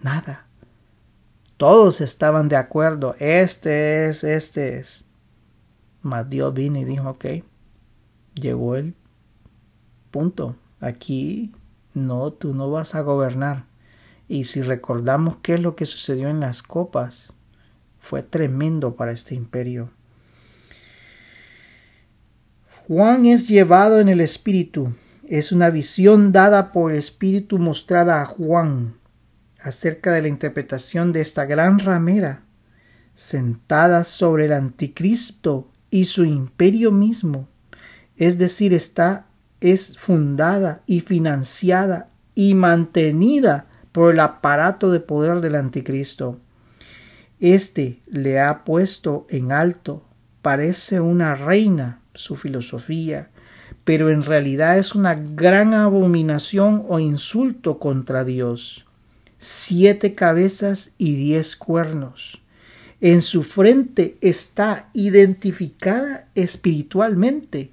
[0.03, 0.47] nada.
[1.59, 5.05] Todos estaban de acuerdo, este es, este es.
[6.03, 7.27] Mas Dios vino y dijo, ok,
[8.35, 8.95] llegó el
[10.11, 10.57] punto.
[10.81, 11.53] Aquí
[11.95, 13.65] no, tú no vas a gobernar.
[14.29, 17.33] Y si recordamos qué es lo que sucedió en las copas,
[18.01, 19.91] fue tremendo para este imperio.
[22.87, 24.95] Juan es llevado en el Espíritu.
[25.27, 28.95] Es una visión dada por el Espíritu mostrada a Juan
[29.61, 32.43] acerca de la interpretación de esta gran ramera
[33.19, 37.49] sentada sobre el anticristo y su imperio mismo,
[38.17, 39.27] es decir, está
[39.61, 46.39] es fundada y financiada y mantenida por el aparato de poder del anticristo.
[47.41, 50.05] Este le ha puesto en alto,
[50.43, 53.31] parece una reina su filosofía,
[53.85, 58.85] pero en realidad es una gran abominación o insulto contra Dios.
[59.39, 62.41] Siete cabezas y diez cuernos
[63.01, 67.71] en su frente está identificada espiritualmente,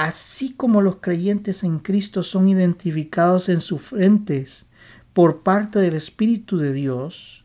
[0.00, 4.64] así como los creyentes en Cristo son identificados en sus frentes
[5.12, 7.44] por parte del Espíritu de Dios.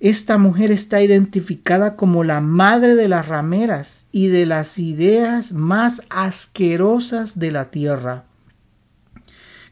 [0.00, 6.00] Esta mujer está identificada como la madre de las rameras y de las ideas más
[6.08, 8.24] asquerosas de la tierra.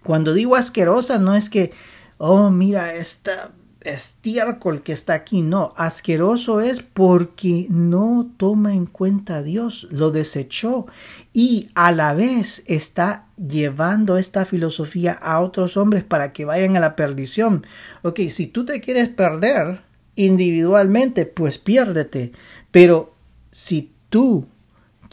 [0.05, 1.73] Cuando digo asquerosa no es que,
[2.19, 3.53] oh, mira, esta
[3.85, 5.43] estiércol que está aquí.
[5.43, 10.87] No, asqueroso es porque no toma en cuenta a Dios, lo desechó
[11.33, 16.81] y a la vez está llevando esta filosofía a otros hombres para que vayan a
[16.81, 17.67] la perdición.
[18.03, 19.81] Ok, si tú te quieres perder
[20.17, 22.33] individualmente, pues piérdete.
[22.71, 23.15] Pero
[23.51, 24.47] si tú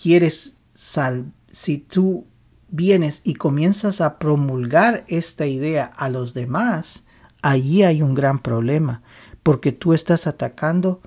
[0.02, 2.26] quieres sal, si tú
[2.70, 7.04] vienes y comienzas a promulgar esta idea a los demás,
[7.42, 9.02] allí hay un gran problema,
[9.44, 11.02] porque tú estás atacando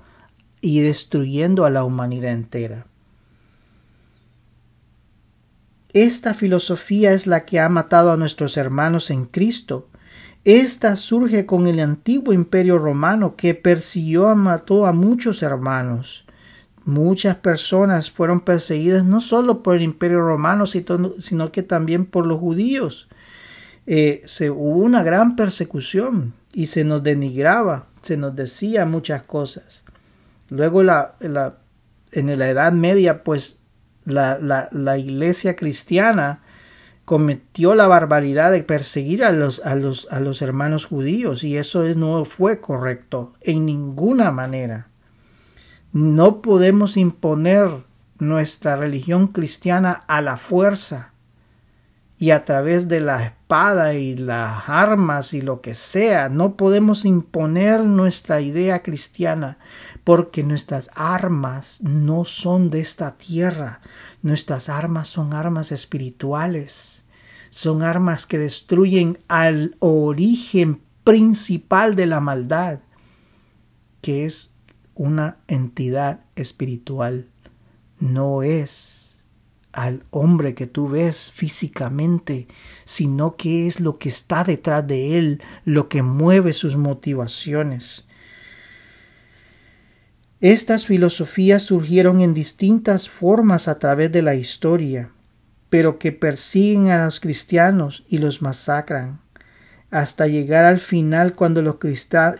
[0.61, 2.85] y destruyendo a la humanidad entera.
[5.93, 9.89] Esta filosofía es la que ha matado a nuestros hermanos en Cristo.
[10.43, 16.25] Esta surge con el antiguo imperio romano que persiguió y mató a muchos hermanos.
[16.83, 22.39] Muchas personas fueron perseguidas no solo por el imperio romano, sino que también por los
[22.39, 23.07] judíos.
[23.85, 29.83] Eh, se, hubo una gran persecución y se nos denigraba, se nos decía muchas cosas.
[30.49, 31.55] Luego la, la,
[32.11, 33.59] en la Edad Media, pues
[34.05, 34.37] la,
[34.71, 36.41] la, iglesia cristiana
[37.05, 41.83] cometió la barbaridad de perseguir a los, a los, a los hermanos judíos y eso
[41.85, 44.87] es, no fue correcto en ninguna manera.
[45.91, 47.69] No podemos imponer
[48.19, 51.12] nuestra religión cristiana a la fuerza
[52.23, 56.29] y a través de la espada y las armas y lo que sea.
[56.29, 59.57] No podemos imponer nuestra idea cristiana
[60.05, 63.81] porque nuestras armas no son de esta tierra.
[64.21, 67.03] Nuestras armas son armas espirituales.
[67.49, 72.79] Son armas que destruyen al origen principal de la maldad.
[73.99, 74.55] que es
[74.95, 77.27] una entidad espiritual,
[77.99, 79.02] no es
[79.73, 82.47] al hombre que tú ves físicamente,
[82.85, 88.05] sino que es lo que está detrás de él, lo que mueve sus motivaciones.
[90.39, 95.09] Estas filosofías surgieron en distintas formas a través de la historia,
[95.69, 99.21] pero que persiguen a los cristianos y los masacran,
[99.89, 101.77] hasta llegar al final cuando los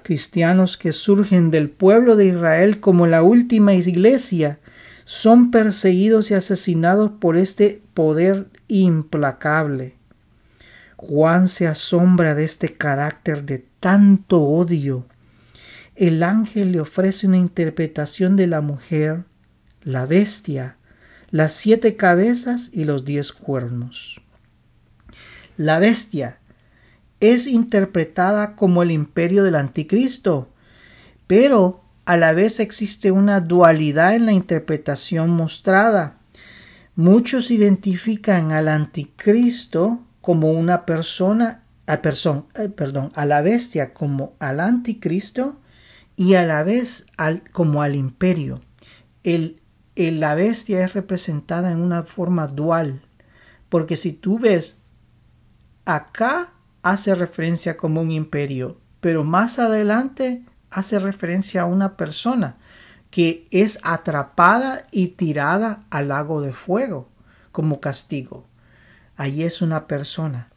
[0.03, 4.59] cristianos que surgen del pueblo de Israel como la última iglesia
[5.05, 9.95] son perseguidos y asesinados por este poder implacable.
[10.95, 15.05] Juan se asombra de este carácter de tanto odio.
[15.95, 19.25] El ángel le ofrece una interpretación de la mujer,
[19.83, 20.77] la bestia,
[21.29, 24.21] las siete cabezas y los diez cuernos.
[25.57, 26.37] La bestia
[27.19, 30.49] es interpretada como el imperio del anticristo,
[31.27, 36.17] pero a la vez existe una dualidad en la interpretación mostrada.
[36.95, 44.59] Muchos identifican al anticristo como una persona, a, eh, perdón, a la bestia como al
[44.59, 45.59] anticristo
[46.15, 48.61] y a la vez al, como al imperio.
[49.23, 49.61] El,
[49.95, 53.01] el, la bestia es representada en una forma dual,
[53.69, 54.79] porque si tú ves
[55.85, 56.51] acá
[56.83, 62.57] hace referencia como un imperio, pero más adelante hace referencia a una persona
[63.09, 67.09] que es atrapada y tirada al lago de fuego
[67.51, 68.47] como castigo.
[69.15, 70.49] Allí es una persona.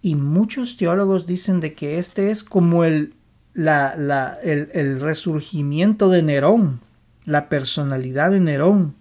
[0.00, 3.14] Y muchos teólogos dicen de que este es como el,
[3.52, 6.80] la, el, resurgimiento de Nerón,
[7.26, 8.94] la personalidad de Nerón.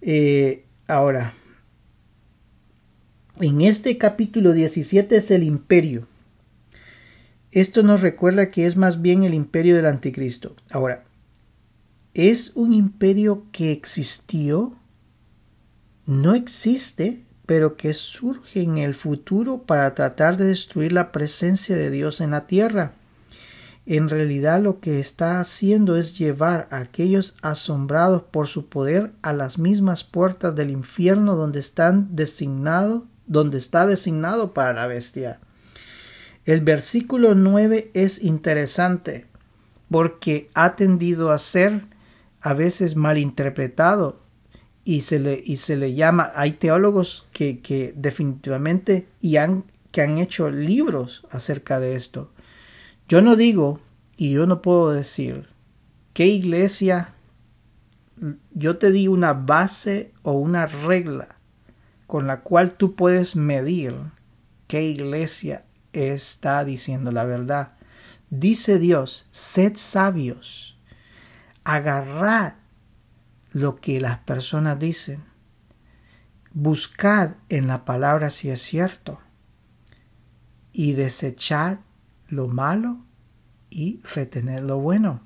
[0.00, 1.34] Eh, ahora,
[3.38, 6.08] en este capítulo 17 es el imperio.
[7.52, 10.54] Esto nos recuerda que es más bien el imperio del anticristo.
[10.70, 11.04] Ahora,
[12.14, 14.74] ¿es un imperio que existió?
[16.06, 21.90] No existe, pero que surge en el futuro para tratar de destruir la presencia de
[21.90, 22.92] Dios en la tierra.
[23.84, 29.32] En realidad lo que está haciendo es llevar a aquellos asombrados por su poder a
[29.32, 35.40] las mismas puertas del infierno donde están designados, donde está designado para la bestia.
[36.50, 39.24] El versículo 9 es interesante
[39.88, 41.82] porque ha tendido a ser
[42.40, 44.18] a veces malinterpretado
[44.84, 50.02] y se le, y se le llama, hay teólogos que, que definitivamente y han, que
[50.02, 52.32] han hecho libros acerca de esto.
[53.08, 53.78] Yo no digo
[54.16, 55.46] y yo no puedo decir
[56.14, 57.14] qué iglesia,
[58.50, 61.36] yo te di una base o una regla
[62.08, 63.94] con la cual tú puedes medir
[64.66, 67.72] qué iglesia está diciendo la verdad.
[68.30, 70.78] Dice Dios, sed sabios,
[71.64, 72.54] agarrad
[73.52, 75.24] lo que las personas dicen,
[76.52, 79.20] buscad en la palabra si es cierto
[80.72, 81.78] y desechad
[82.28, 82.98] lo malo
[83.70, 85.20] y retener lo bueno.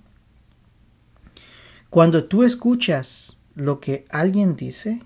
[1.91, 5.03] Cuando tú escuchas lo que alguien dice,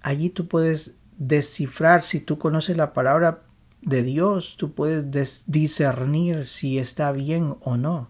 [0.00, 3.42] allí tú puedes descifrar si tú conoces la palabra
[3.88, 8.08] de Dios, tú puedes discernir si está bien o no.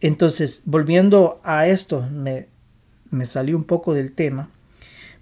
[0.00, 2.48] Entonces, volviendo a esto, me,
[3.10, 4.48] me salió un poco del tema.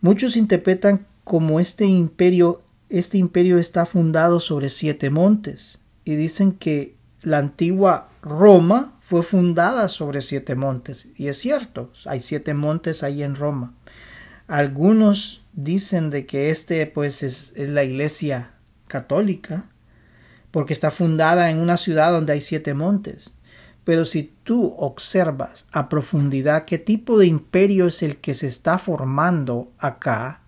[0.00, 6.94] Muchos interpretan como este imperio, este imperio está fundado sobre siete montes y dicen que
[7.22, 13.22] la antigua Roma fue fundada sobre siete montes y es cierto, hay siete montes ahí
[13.22, 13.74] en Roma.
[14.46, 18.50] Algunos dicen de que este pues es la iglesia
[18.86, 19.64] católica,
[20.50, 23.32] porque está fundada en una ciudad donde hay siete montes.
[23.84, 28.78] Pero si tú observas a profundidad qué tipo de imperio es el que se está
[28.78, 30.40] formando acá,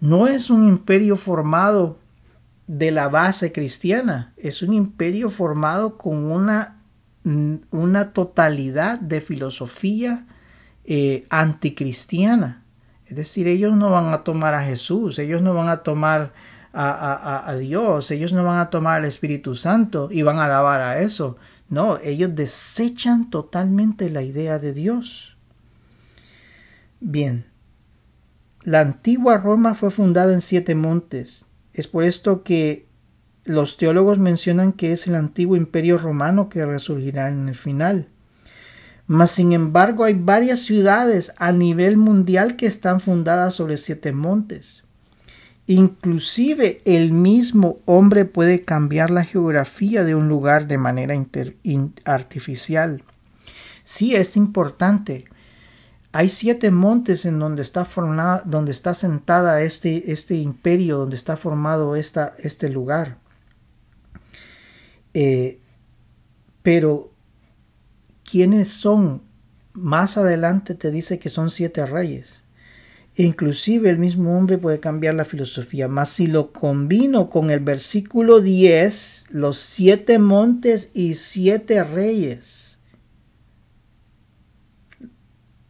[0.00, 1.98] no es un imperio formado
[2.66, 6.78] de la base cristiana, es un imperio formado con una,
[7.70, 10.26] una totalidad de filosofía
[10.84, 12.62] eh, anticristiana.
[13.06, 16.32] Es decir, ellos no van a tomar a Jesús, ellos no van a tomar
[16.74, 21.00] a, Dios, ellos no van a tomar el Espíritu Santo y van a alabar a
[21.00, 21.36] eso.
[21.68, 25.36] No, ellos desechan totalmente la idea de Dios.
[27.00, 27.46] Bien,
[28.62, 31.46] la antigua Roma fue fundada en siete montes.
[31.72, 32.86] Es por esto que
[33.44, 38.08] los teólogos mencionan que es el antiguo imperio romano que resurgirá en el final.
[39.06, 44.83] Mas sin embargo hay varias ciudades a nivel mundial que están fundadas sobre siete montes
[45.66, 51.14] Inclusive el mismo hombre puede cambiar la geografía de un lugar de manera
[52.04, 53.02] artificial.
[53.82, 55.24] Sí, es importante.
[56.12, 61.36] Hay siete montes en donde está, formada, donde está sentada este, este imperio, donde está
[61.36, 63.16] formado esta, este lugar.
[65.14, 65.60] Eh,
[66.62, 67.12] pero,
[68.22, 69.22] ¿quiénes son?
[69.72, 72.43] Más adelante te dice que son siete reyes.
[73.16, 78.40] Inclusive el mismo hombre puede cambiar la filosofía, mas si lo combino con el versículo
[78.40, 82.78] 10, los siete montes y siete reyes.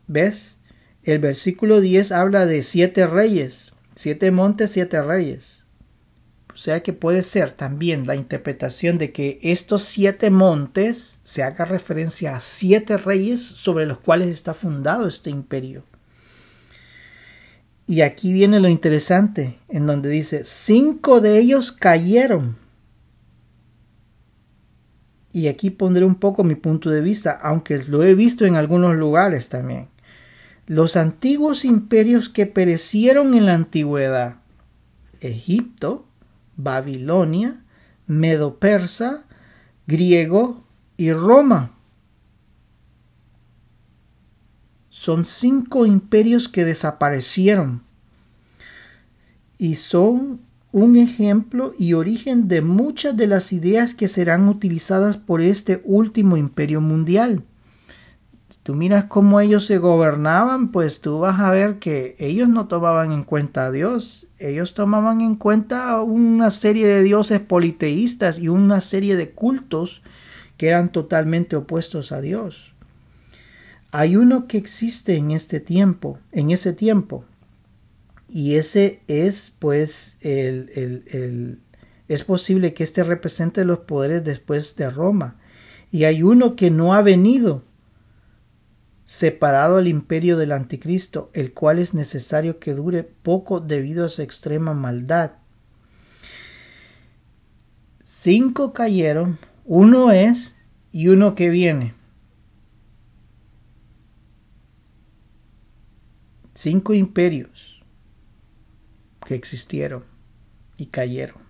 [0.07, 0.57] ¿Ves?
[1.03, 5.65] El versículo 10 habla de siete reyes, siete montes, siete reyes.
[6.55, 11.65] O sea que puede ser también la interpretación de que estos siete montes se haga
[11.67, 15.83] referencia a siete reyes sobre los cuales está fundado este imperio.
[17.87, 22.57] Y aquí viene lo interesante, en donde dice, cinco de ellos cayeron.
[25.33, 28.97] Y aquí pondré un poco mi punto de vista, aunque lo he visto en algunos
[28.97, 29.89] lugares también.
[30.67, 34.37] Los antiguos imperios que perecieron en la antigüedad,
[35.21, 36.07] Egipto,
[36.57, 37.61] Babilonia,
[38.07, 39.25] Medo-Persa,
[39.87, 40.65] griego
[40.97, 41.74] y Roma.
[45.05, 47.83] Son cinco imperios que desaparecieron
[49.59, 50.41] y son
[50.73, 56.39] un ejemplo y origen de muchas de las ideas que serán utilizadas por este último
[56.39, 57.43] imperio mundial.
[58.49, 62.67] Si tú miras cómo ellos se gobernaban, pues tú vas a ver que ellos no
[62.67, 68.49] tomaban en cuenta a Dios, ellos tomaban en cuenta una serie de dioses politeístas y
[68.49, 70.01] una serie de cultos
[70.57, 72.74] que eran totalmente opuestos a Dios.
[73.97, 77.25] Hay uno que existe en este tiempo, en ese tiempo,
[78.29, 81.61] y ese es pues el, el,
[82.09, 85.37] es posible que este represente los poderes después de Roma.
[85.93, 87.63] Y hay uno que no ha venido
[89.05, 94.23] separado al imperio del anticristo, el cual es necesario que dure poco debido a su
[94.23, 95.35] extrema maldad.
[98.03, 100.57] Cinco cayeron, uno es
[100.91, 101.95] y uno que viene.
[106.65, 107.85] Cinco imperios
[109.27, 110.05] que existieron
[110.79, 111.43] y cayeron.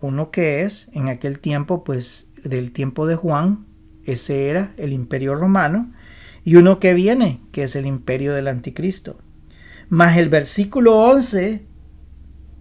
[0.00, 3.66] Uno que es, en aquel tiempo, pues del tiempo de Juan,
[4.06, 5.92] ese era el imperio romano,
[6.42, 9.18] y uno que viene, que es el imperio del anticristo.
[9.90, 11.66] Más el versículo 11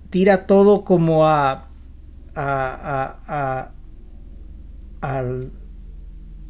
[0.09, 1.69] tira todo como a,
[2.35, 3.71] a, a,
[5.01, 5.23] a,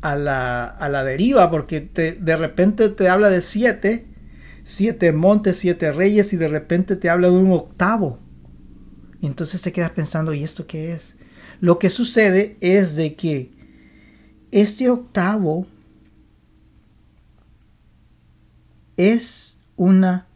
[0.02, 4.09] a la, la deriva, porque de repente te habla de siete
[4.70, 8.20] siete montes, siete reyes y de repente te habla de un octavo.
[9.20, 11.16] Entonces te quedas pensando, ¿y esto qué es?
[11.60, 13.52] Lo que sucede es de que
[14.52, 15.66] este octavo
[18.96, 20.28] es una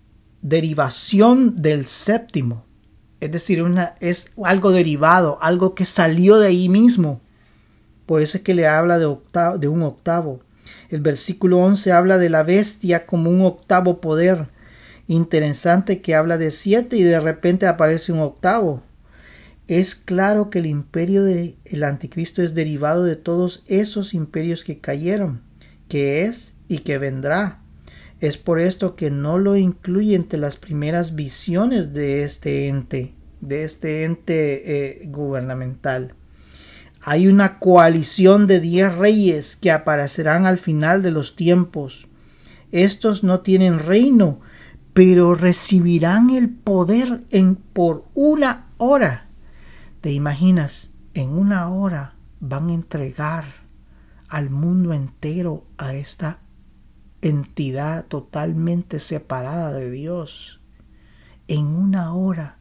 [0.41, 2.65] derivación del séptimo.
[3.19, 7.21] Es decir, una, es algo derivado, algo que salió de ahí mismo.
[8.07, 10.41] Por eso es que le habla de, octavo, de un octavo.
[10.89, 14.47] El versículo 11 habla de la bestia como un octavo poder.
[15.07, 18.83] Interesante que habla de siete y de repente aparece un octavo.
[19.67, 25.41] Es claro que el imperio del anticristo es derivado de todos esos imperios que cayeron,
[25.87, 27.59] que es y que vendrá.
[28.19, 33.63] Es por esto que no lo incluye entre las primeras visiones de este ente, de
[33.63, 36.13] este ente eh, gubernamental.
[37.05, 42.07] Hay una coalición de diez reyes que aparecerán al final de los tiempos.
[42.71, 44.39] Estos no tienen reino,
[44.93, 49.27] pero recibirán el poder en por una hora.
[49.99, 50.91] ¿Te imaginas?
[51.13, 53.45] En una hora van a entregar
[54.29, 56.39] al mundo entero a esta
[57.21, 60.61] entidad totalmente separada de Dios.
[61.49, 62.57] En una hora.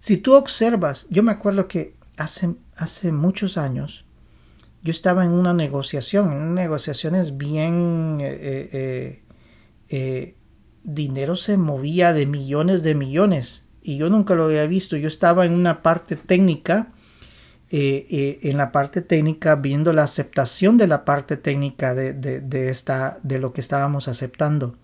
[0.00, 4.04] Si tú observas, yo me acuerdo que hace hace muchos años,
[4.82, 8.18] yo estaba en una negociación, en negociaciones bien...
[8.20, 9.22] Eh, eh,
[9.90, 10.34] eh,
[10.84, 14.96] dinero se movía de millones de millones y yo nunca lo había visto.
[14.96, 16.92] Yo estaba en una parte técnica,
[17.70, 23.38] en la parte técnica viendo la aceptación de la parte técnica de, de, esta, de
[23.38, 24.76] lo que estábamos aceptando.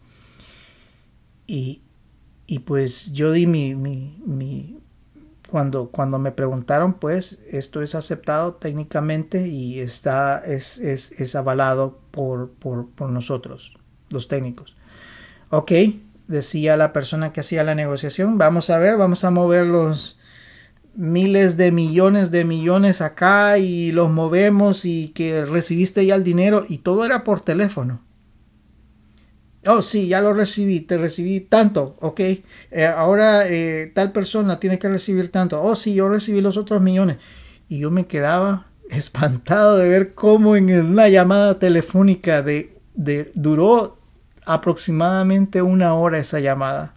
[1.47, 1.81] Y,
[2.47, 4.79] y pues yo di mi, mi, mi,
[5.55, 12.01] cuando, cuando me preguntaron, pues esto es aceptado técnicamente y está, es, es, es avalado
[12.11, 13.73] por, por, por, nosotros,
[14.11, 14.75] los técnicos.
[15.51, 15.71] Ok,
[16.27, 20.19] decía la persona que hacía la negociación, vamos a ver, vamos a mover los
[20.97, 26.65] miles de millones de millones acá y los movemos y que recibiste ya el dinero
[26.69, 28.01] y todo era por teléfono.
[29.67, 32.21] Oh, sí, ya lo recibí, te recibí tanto, ok.
[32.21, 35.63] Eh, ahora eh, tal persona tiene que recibir tanto.
[35.63, 37.19] Oh, sí, yo recibí los otros millones.
[37.69, 43.99] Y yo me quedaba espantado de ver cómo en una llamada telefónica de, de duró
[44.45, 46.95] aproximadamente una hora esa llamada.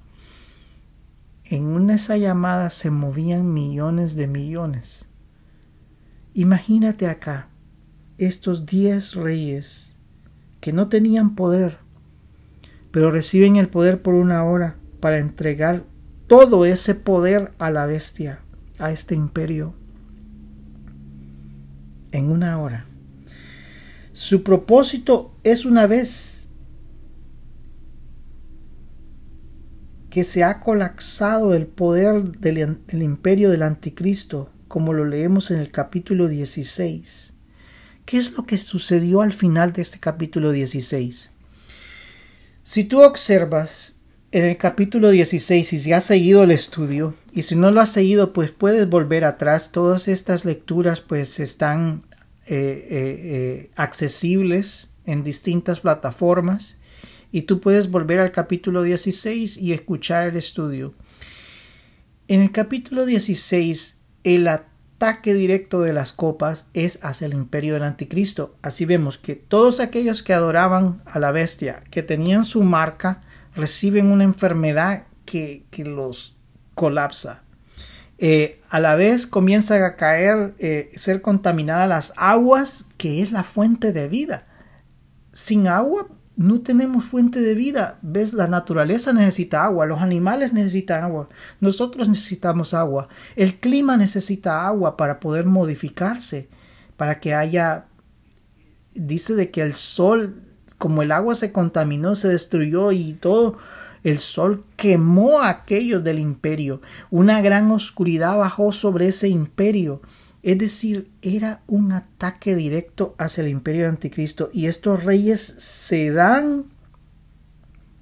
[1.45, 5.05] En una esa llamada se movían millones de millones.
[6.33, 7.47] Imagínate acá,
[8.17, 9.93] estos diez reyes
[10.59, 11.77] que no tenían poder,
[12.97, 15.83] pero reciben el poder por una hora para entregar
[16.25, 18.39] todo ese poder a la bestia,
[18.79, 19.75] a este imperio,
[22.11, 22.87] en una hora.
[24.13, 26.49] Su propósito es una vez
[30.09, 35.69] que se ha colapsado el poder del, imperio del anticristo, como lo leemos en el
[35.69, 37.35] capítulo 16.
[38.05, 41.29] ¿Qué es lo que sucedió al final de este capítulo 16?
[42.67, 43.95] Si tú observas
[44.33, 47.93] en el capítulo 16, y si has seguido el estudio, y si no lo has
[47.93, 49.71] seguido, pues puedes volver atrás.
[49.71, 52.03] Todas estas lecturas pues están
[52.45, 56.75] eh, eh, eh, accesibles en distintas plataformas
[57.31, 60.93] y tú puedes volver al capítulo 16 y escuchar el estudio.
[62.27, 63.95] En el capítulo 16,
[64.25, 64.49] el
[64.97, 68.55] ataque directo de las copas es hacia el imperio del anticristo.
[68.63, 73.21] Así vemos que todos aquellos que adoraban a la bestia, que tenían su marca,
[73.55, 76.35] reciben una enfermedad que, los
[76.73, 77.43] colapsa.
[78.17, 83.43] Eh, a la vez comienzan a caer, eh, ser contaminadas las aguas, que es la
[83.43, 84.47] fuente de vida.
[85.31, 86.07] Sin agua
[86.37, 87.97] no tenemos fuente de vida.
[88.03, 88.31] ¿Ves?
[88.31, 91.27] La naturaleza necesita agua, los animales necesitan agua,
[91.59, 96.47] nosotros necesitamos agua, el clima necesita agua para poder modificarse,
[96.95, 97.85] para que haya,
[98.93, 100.43] dice de que el sol,
[100.77, 103.57] como el agua se contaminó, se destruyó y todo,
[104.03, 110.01] el sol quemó a aquellos del imperio, una gran oscuridad bajó sobre ese imperio
[110.47, 116.67] es decir, era un ataque directo hacia el imperio anticristo y estos reyes se dan,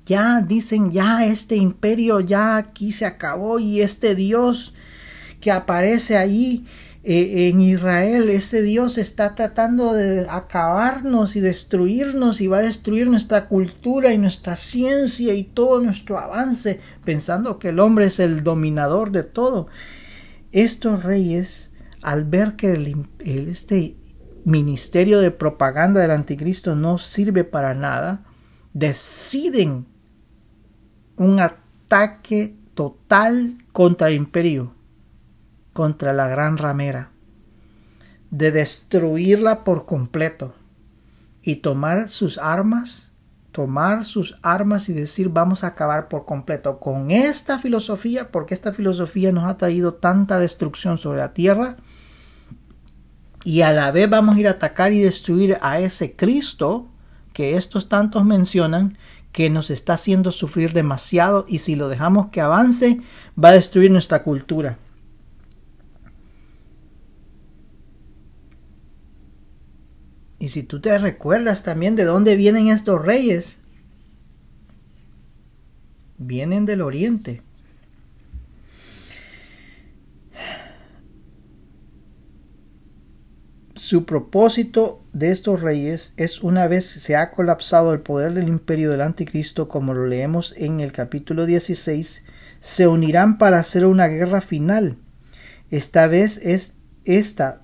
[0.05, 4.75] ya dicen, ya este imperio ya aquí se acabó y este Dios
[5.41, 6.67] que aparece allí
[7.03, 13.07] eh, en Israel, ese Dios está tratando de acabarnos y destruirnos y va a destruir
[13.07, 18.43] nuestra cultura y nuestra ciencia y todo nuestro avance, pensando que el hombre es el
[18.43, 19.65] dominador de todo.
[20.51, 21.71] Estos reyes
[22.05, 23.95] al ver que el, este
[24.43, 28.23] ministerio de propaganda del anticristo no sirve para nada,
[28.73, 29.87] deciden
[31.17, 34.71] un ataque total contra el imperio,
[35.73, 37.09] contra la gran ramera,
[38.29, 40.53] de destruirla por completo
[41.41, 43.11] y tomar sus armas,
[43.51, 48.73] tomar sus armas y decir vamos a acabar por completo con esta filosofía, porque esta
[48.73, 51.77] filosofía nos ha traído tanta destrucción sobre la tierra,
[53.45, 56.87] y a la vez vamos a ir a atacar y destruir a ese Cristo
[57.31, 58.97] que estos tantos mencionan
[59.31, 63.01] que nos está haciendo sufrir demasiado y si lo dejamos que avance
[63.41, 64.79] va a destruir nuestra cultura.
[70.39, 73.59] Y si tú te recuerdas también de dónde vienen estos reyes,
[76.17, 77.44] vienen del oriente.
[83.85, 88.89] Su propósito de estos reyes es una vez se ha colapsado el poder del imperio
[88.89, 92.23] del anticristo, como lo leemos en el capítulo 16,
[92.61, 94.97] se unirán para hacer una guerra final.
[95.69, 96.73] Esta vez es
[97.03, 97.61] esta.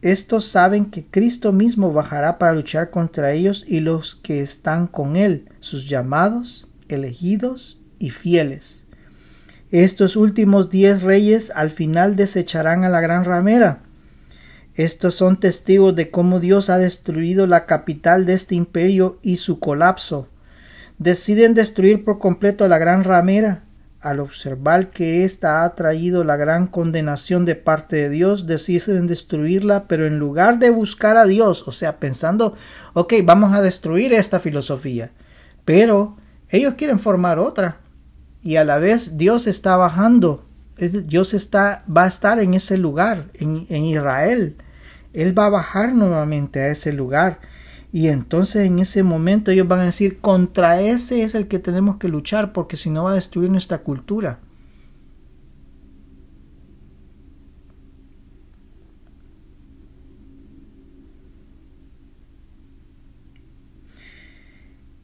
[0.00, 5.14] Estos saben que Cristo mismo bajará para luchar contra ellos y los que están con
[5.14, 8.86] él, sus llamados, elegidos y fieles.
[9.70, 13.82] Estos últimos diez reyes al final desecharán a la gran ramera
[14.84, 19.58] estos son testigos de cómo Dios ha destruido la capital de este imperio y su
[19.58, 20.28] colapso.
[20.98, 23.64] Deciden destruir por completo la gran ramera.
[24.00, 29.84] Al observar que ésta ha traído la gran condenación de parte de Dios, deciden destruirla,
[29.88, 32.54] pero en lugar de buscar a Dios, o sea, pensando,
[32.94, 35.10] ok, vamos a destruir esta filosofía,
[35.66, 36.16] pero
[36.48, 37.76] ellos quieren formar otra,
[38.42, 40.46] y a la vez Dios está bajando,
[40.78, 44.56] Dios está, va a estar en ese lugar, en Israel,
[45.12, 47.40] él va a bajar nuevamente a ese lugar
[47.92, 51.96] Y entonces en ese momento ellos van a decir, contra ese es el que tenemos
[51.96, 54.40] que luchar porque si no va a destruir nuestra cultura.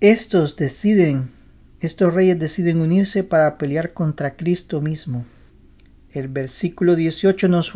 [0.00, 1.30] Estos deciden,
[1.80, 5.24] estos reyes deciden unirse para pelear contra Cristo mismo.
[6.16, 7.74] El versículo 18 nos,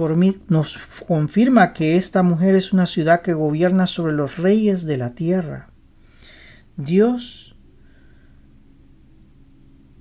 [1.06, 5.68] confirma que esta mujer es una ciudad que gobierna sobre los reyes de la tierra.
[6.78, 7.54] Dios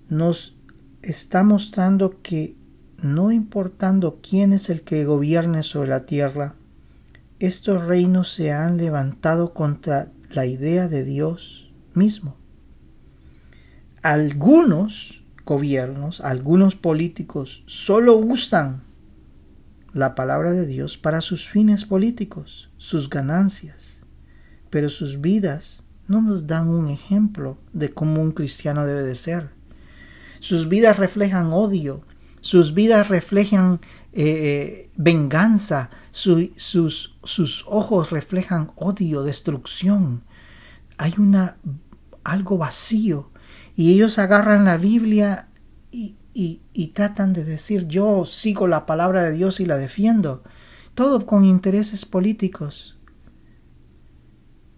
[0.08, 0.56] nos
[1.02, 2.56] está mostrando que
[3.04, 6.56] no importando quién es el que gobierne sobre la tierra,
[7.40, 12.38] estos reinos se han levantado contra la idea de Dios mismo.
[14.02, 15.19] Algunos
[15.50, 18.84] gobiernos, algunos políticos solo usan
[19.94, 24.04] la palabra de Dios para sus fines políticos, sus ganancias,
[24.70, 29.50] pero sus vidas no nos dan un ejemplo de cómo un cristiano debe de ser.
[30.40, 32.04] Sus vidas reflejan odio,
[32.42, 33.80] sus vidas reflejan
[34.14, 40.22] eh, eh, venganza, sus, sus ojos reflejan odio, destrucción.
[41.00, 41.58] Hay una
[42.24, 43.32] algo vacío
[43.80, 45.48] y ellos agarran la Biblia
[45.90, 50.44] y, y, tratan de decir yo sigo la palabra de Dios y la defiendo,
[50.96, 53.00] todo con intereses políticos.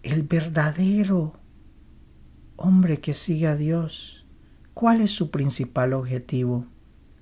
[0.04, 1.34] El verdadero
[2.54, 4.24] hombre que sigue a Dios,
[4.72, 6.66] ¿cuál es su principal objetivo?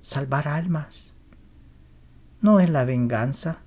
[0.02, 1.12] Salvar almas.
[2.42, 3.60] No es la venganza.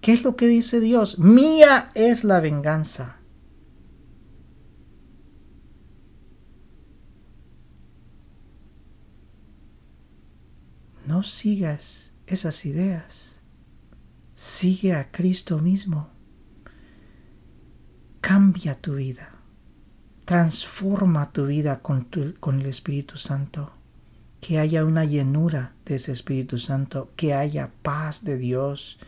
[0.00, 1.20] ¿Qué es lo que dice Dios?
[1.20, 3.18] Mía es la venganza.
[11.14, 13.36] No sigas esas ideas.
[14.34, 16.08] Sigue a Cristo mismo.
[18.20, 19.28] Cambia tu vida.
[20.24, 22.08] Transforma tu vida con,
[22.58, 23.70] el Espíritu Santo.
[24.40, 27.12] Que haya una llenura de ese Espíritu Santo.
[27.14, 28.98] Que haya paz de Dios.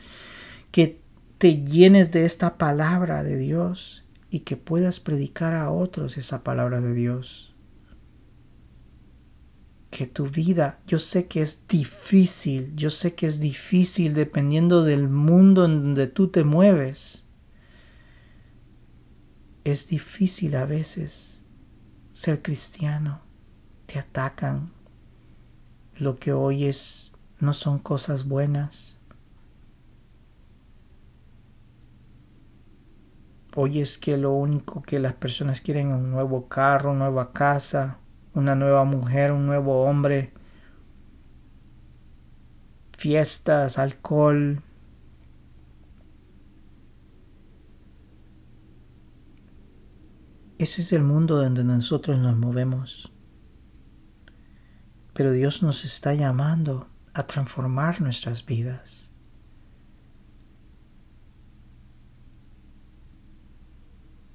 [0.71, 1.01] Que
[1.39, 6.81] te llenes de esta palabra de Dios y que puedas predicar a otros esa palabra
[6.81, 7.46] de Dios
[9.97, 15.09] que tu vida, yo sé que es difícil, yo sé que es difícil dependiendo del
[15.09, 17.25] mundo en donde tú te mueves.
[19.65, 21.41] Es difícil a veces
[22.13, 23.23] ser cristiano.
[23.87, 24.71] Te atacan.
[25.99, 28.99] Lo que oyes no son cosas buenas.
[33.55, 37.97] Oyes que lo único que las personas quieren es un nuevo carro, nueva casa,
[38.37, 40.31] una nueva mujer, un nuevo hombre,
[42.99, 44.63] fiestas, alcohol.
[50.59, 53.11] Ese es el mundo donde nosotros nos movemos.
[55.15, 59.09] Pero Dios nos está llamando a transformar nuestras vidas.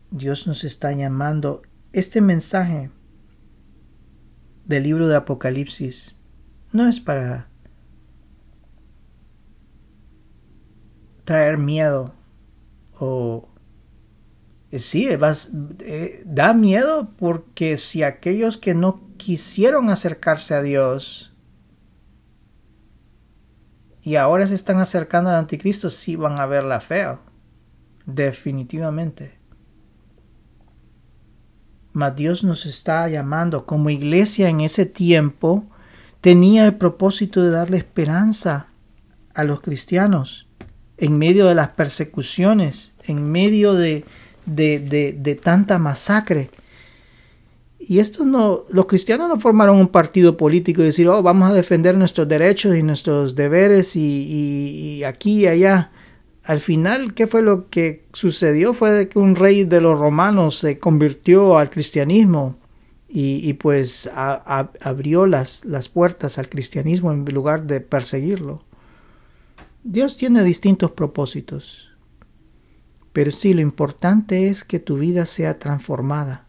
[0.09, 1.61] Dios nos está llamando.
[1.93, 2.89] Este mensaje
[4.71, 6.17] del libro de Apocalipsis
[6.71, 7.49] no es para
[11.25, 12.15] traer miedo
[12.97, 13.49] o
[14.71, 21.33] eh, sí, eh, da miedo porque si aquellos que no quisieron acercarse a Dios
[24.01, 27.19] y ahora se están acercando al anticristo, sí van a verla feo,
[28.05, 29.40] definitivamente.
[31.93, 35.65] Mas Dios nos está llamando como iglesia en ese tiempo
[36.21, 38.67] tenía el propósito de darle esperanza
[39.33, 40.47] a los cristianos
[40.97, 44.05] en medio de las persecuciones, en medio de,
[44.45, 44.79] de,
[45.17, 46.51] de, tanta masacre.
[47.79, 51.55] Y esto no, los cristianos no formaron un partido político y decir, oh, vamos a
[51.55, 55.89] defender nuestros derechos y nuestros deberes y, y aquí y allá
[56.43, 58.73] al final, ¿qué fue lo que sucedió?
[58.73, 62.57] Fue que un rey de los romanos se convirtió al cristianismo
[63.07, 68.63] y, pues abrió las, las puertas al cristianismo en lugar de perseguirlo.
[69.83, 71.89] Dios tiene distintos propósitos,
[73.11, 76.45] pero sí, lo importante es que tu vida sea transformada.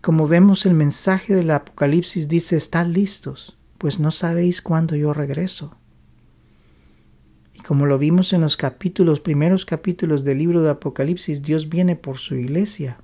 [0.00, 5.76] Como vemos el mensaje del Apocalipsis dice, estad listos, pues no sabéis cuándo yo regreso
[7.66, 12.18] como lo vimos en los capítulos, primeros capítulos del libro de Apocalipsis, Dios viene por
[12.18, 12.98] su iglesia.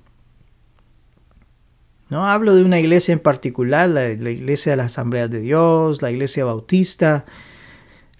[2.09, 6.11] No hablo de una iglesia en particular, la, iglesia de la Asamblea de Dios, la
[6.11, 7.25] iglesia bautista,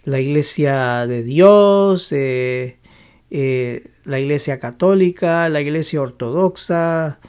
[0.03, 2.77] la iglesia de Dios, eh,
[3.31, 7.19] eh, la iglesia católica, la iglesia ortodoxa.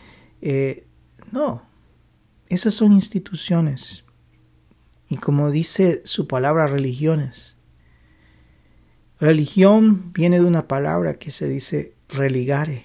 [0.43, 0.85] Eh,
[1.33, 1.63] no,
[2.49, 4.05] esas son instituciones.
[5.09, 7.57] Y como dice su palabra, religiones.
[9.21, 12.85] Religión viene de una palabra que se dice religare,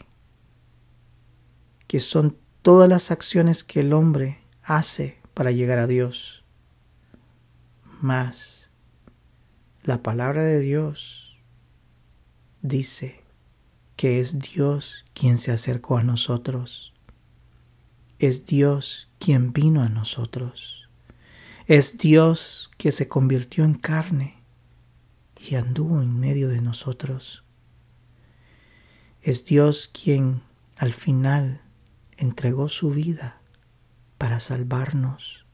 [1.88, 6.44] que son todas las acciones que el hombre hace para llegar a Dios.
[8.02, 8.70] Más
[9.84, 11.38] la palabra de Dios
[12.62, 13.22] dice
[13.96, 16.92] que es Dios quien se acercó a nosotros.
[18.20, 20.90] Es Dios quien vino a nosotros.
[21.68, 24.45] Es Dios que se convirtió en carne
[25.48, 27.44] y anduvo en medio de nosotros.
[29.22, 30.42] Es Dios quien
[30.78, 31.62] al final
[32.18, 33.40] entregó su vida
[34.18, 35.46] para salvarnos,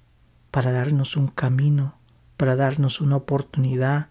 [0.51, 1.95] para darnos un camino,
[2.37, 4.09] para darnos una oportunidad,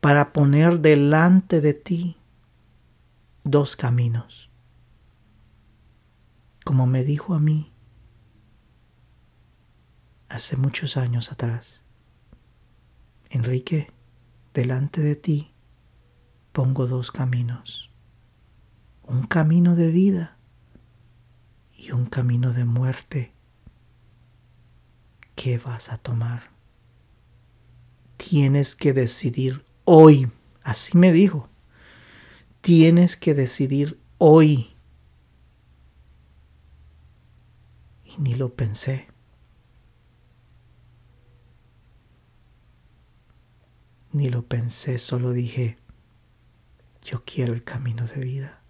[0.00, 2.16] para poner delante de ti
[3.44, 4.50] dos caminos.
[6.64, 7.72] Como me dijo a mí
[10.28, 11.80] hace muchos años atrás,
[13.30, 13.92] Enrique,
[14.52, 15.50] delante de ti
[16.52, 17.90] pongo dos caminos,
[19.04, 20.36] un camino de vida
[21.76, 23.32] y un camino de muerte.
[25.36, 26.50] ¿Qué vas a tomar?
[28.16, 30.30] Tienes que decidir hoy,
[30.62, 31.48] así me dijo,
[32.60, 34.76] tienes que decidir hoy.
[38.04, 39.09] Y ni lo pensé.
[44.12, 45.78] Ni lo pensé, solo dije,
[47.02, 48.60] yo quiero el camino de vida.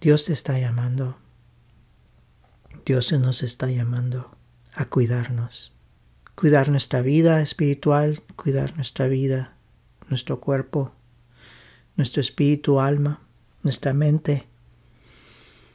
[0.00, 1.16] Dios te está llamando.
[2.84, 4.36] Dios nos está llamando
[4.74, 5.72] a cuidarnos.
[6.34, 9.54] Cuidar nuestra vida espiritual, cuidar nuestra vida,
[10.08, 10.92] nuestro cuerpo,
[11.96, 13.20] nuestro espíritu, alma,
[13.62, 14.46] nuestra mente.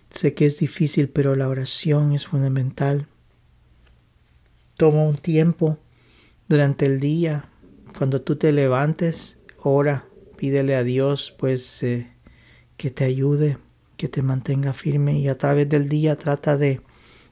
[0.09, 3.07] Sé que es difícil, pero la oración es fundamental
[4.77, 5.79] Toma un tiempo
[6.47, 7.45] durante el día,
[7.97, 10.05] cuando tú te levantes, ora,
[10.37, 12.11] pídele a Dios pues eh,
[12.77, 13.57] que te ayude,
[13.97, 15.17] que te mantenga firme.
[15.17, 16.81] Y a través del día trata de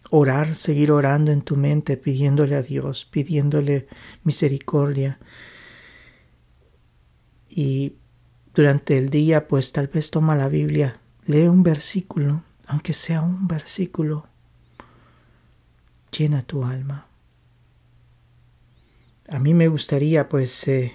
[0.10, 3.88] orar, seguir orando en tu mente, pidiéndole a Dios, pidiéndole
[4.24, 5.20] misericordia.
[7.48, 7.94] Y
[8.56, 13.48] durante el día pues tal vez toma la Biblia, lee un versículo, aunque sea un
[13.48, 14.26] versículo,
[16.12, 17.06] llena tu alma
[19.28, 20.94] a mí me gustaría pues eh,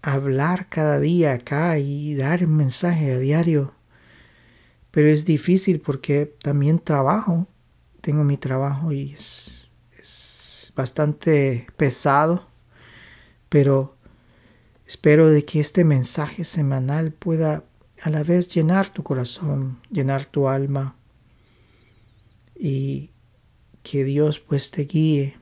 [0.00, 3.74] hablar cada día acá y dar un mensaje a diario,
[4.90, 7.46] pero es difícil porque también trabajo,
[8.00, 12.46] tengo mi trabajo y es, es bastante pesado,
[13.48, 13.96] pero
[14.86, 17.64] espero de que este mensaje semanal pueda
[18.02, 20.96] a la vez llenar tu corazón, llenar tu alma
[22.56, 23.10] y
[23.84, 25.41] que Dios pues te guíe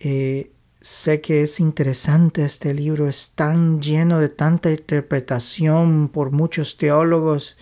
[0.00, 6.78] eh, sé que es interesante este libro, es tan lleno de tanta interpretación por muchos
[6.78, 7.58] teólogos,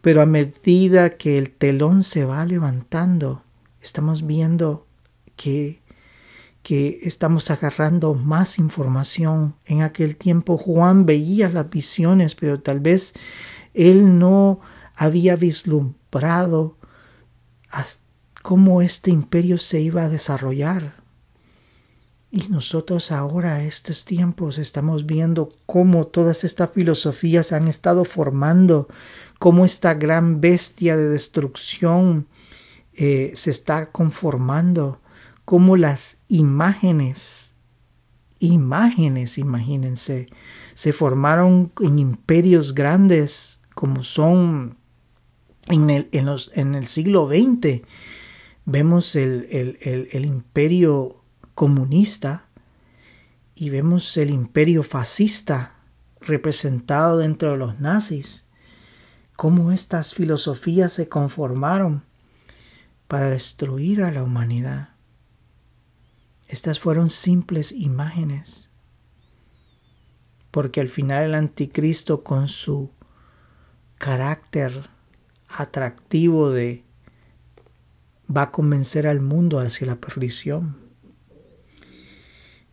[0.00, 3.42] pero a medida que el telón se va levantando,
[3.82, 4.86] estamos viendo
[5.34, 5.80] que,
[6.62, 9.56] que estamos agarrando más información.
[9.66, 13.14] En aquel tiempo Juan veía las visiones, pero tal vez
[13.74, 14.60] él no
[14.94, 16.76] había vislumbrado
[18.42, 20.99] cómo este imperio se iba a desarrollar
[22.32, 28.86] y nosotros ahora, estos tiempos, estamos viendo cómo todas estas filosofías han estado formando,
[29.40, 32.28] cómo esta gran bestia de destrucción
[32.94, 35.00] eh, se está conformando,
[35.44, 37.50] cómo las imágenes,
[38.38, 40.28] imágenes, imagínense,
[40.74, 44.76] se formaron en imperios grandes como son
[45.66, 47.82] en el, en los, en el siglo XX.
[48.66, 51.19] Vemos el, el, el imperio
[51.54, 52.44] comunista
[53.54, 55.74] y vemos el imperio fascista
[56.20, 58.44] representado dentro de los nazis,
[59.36, 62.04] cómo estas filosofías se conformaron
[63.08, 64.90] para destruir a la humanidad.
[66.46, 68.70] Estas fueron simples imágenes,
[70.50, 72.90] porque al final el anticristo con su
[73.98, 74.90] carácter
[75.48, 76.84] atractivo de
[78.34, 80.89] va a convencer al mundo hacia la perdición.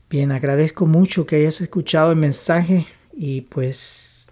[0.09, 4.31] Bien, agradezco mucho que hayas escuchado el mensaje y pues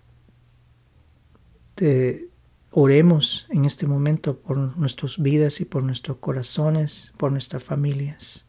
[1.75, 2.29] te
[2.71, 8.45] oremos en este momento por nuestras vidas y por nuestros corazones, por nuestras familias.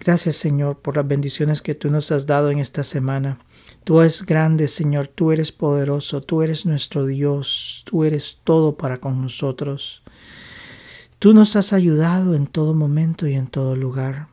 [0.00, 3.38] Gracias Señor por las bendiciones que tú nos has dado en esta semana.
[3.84, 8.98] Tú eres grande, Señor, tú eres poderoso, tú eres nuestro Dios, tú eres todo para
[8.98, 10.02] con nosotros.
[11.20, 14.31] Tú nos has ayudado en todo momento y en todo lugar.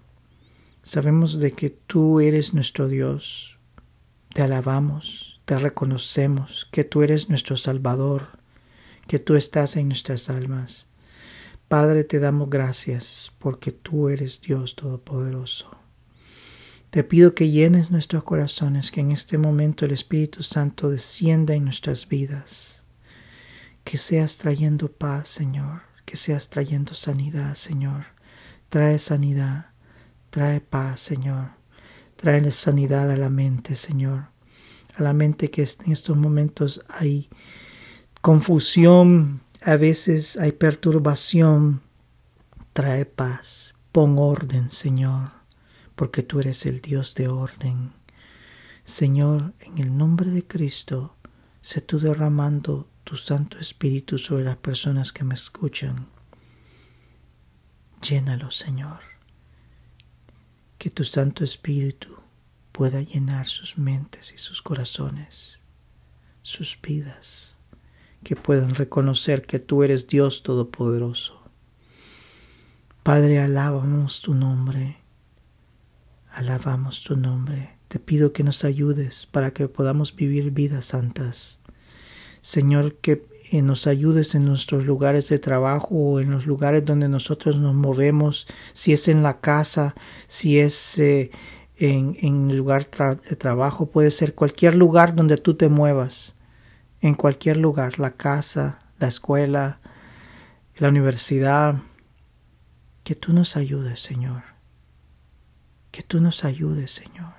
[0.89, 3.59] Sabemos de que tú eres nuestro Dios.
[4.33, 8.39] Te alabamos, te reconocemos que tú eres nuestro Salvador,
[9.05, 10.87] que tú estás en nuestras almas.
[11.67, 15.69] Padre, te damos gracias porque tú eres Dios Todopoderoso.
[16.89, 21.65] Te pido que llenes nuestros corazones, que en este momento el Espíritu Santo descienda en
[21.65, 22.81] nuestras vidas,
[23.83, 28.05] que seas trayendo paz, Señor, que seas trayendo sanidad, Señor.
[28.69, 29.68] Trae sanidad,
[30.39, 31.49] trae paz, Señor.
[32.15, 34.27] Trae sanidad a la mente, Señor.
[34.95, 37.27] A la mente que en estos momentos hay
[38.21, 41.81] confusión, a veces hay perturbación.
[42.71, 45.31] Trae paz, pon orden, Señor,
[45.97, 47.91] porque tú eres el Dios de orden.
[48.85, 51.17] Señor, en el nombre de Cristo,
[51.61, 56.07] sé tú derramando tu Santo Espíritu sobre las personas que me escuchan.
[58.01, 59.08] Llénalo, Señor.
[60.79, 62.15] Que tu Santo Espíritu
[62.71, 65.59] pueda llenar sus mentes y sus corazones,
[66.41, 67.55] sus vidas,
[68.23, 71.39] que puedan reconocer que tú eres Dios Todopoderoso.
[73.03, 74.97] Padre, alabamos tu nombre,
[76.31, 77.77] alabamos tu nombre.
[77.87, 81.59] Te pido que nos ayudes para que podamos vivir vidas santas
[82.41, 87.09] Señor, que eh, nos ayudes en nuestros lugares de trabajo o en los lugares donde
[87.09, 89.95] nosotros nos movemos, si es en la casa,
[90.27, 91.31] si es eh,
[91.77, 92.87] en, en, el lugar
[93.27, 96.35] de trabajo, puede ser cualquier lugar donde tú te muevas,
[97.01, 99.79] en cualquier lugar, la casa, la escuela,
[100.77, 101.81] la universidad,
[103.03, 104.43] que tú nos ayudes, Señor,
[105.89, 107.33] que tú nos ayudes, Señor,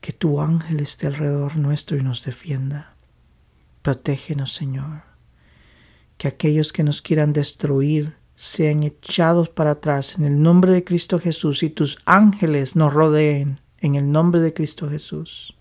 [0.00, 2.91] que tu ángel esté alrededor nuestro y nos defienda
[3.82, 5.02] Protégenos, Señor.
[6.16, 11.18] Que aquellos que nos quieran destruir sean echados para atrás en el nombre de Cristo
[11.18, 15.56] Jesús y tus ángeles nos rodeen en el nombre de Cristo Jesús.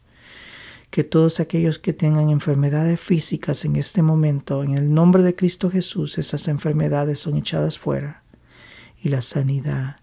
[0.90, 5.70] Que todos aquellos que tengan enfermedades físicas en este momento, en el nombre de Cristo
[5.70, 8.24] Jesús, esas enfermedades son echadas fuera
[9.02, 9.98] y la sanidad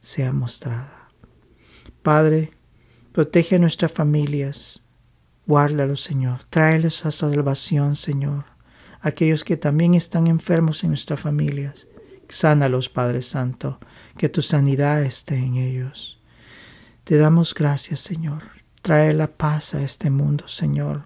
[0.00, 1.08] sea mostrada.
[2.02, 2.50] Padre,
[3.12, 4.84] protege a nuestras familias,
[5.46, 6.44] Guárdalo, Señor.
[6.50, 8.44] Tráeles a salvación, Señor.
[9.00, 11.88] Aquellos que también están enfermos en nuestras familias.
[12.28, 13.78] Sánalos, Padre Santo.
[14.16, 16.20] Que tu sanidad esté en ellos.
[17.04, 18.42] Te damos gracias, Señor.
[18.82, 21.04] Trae la paz a este mundo, Señor.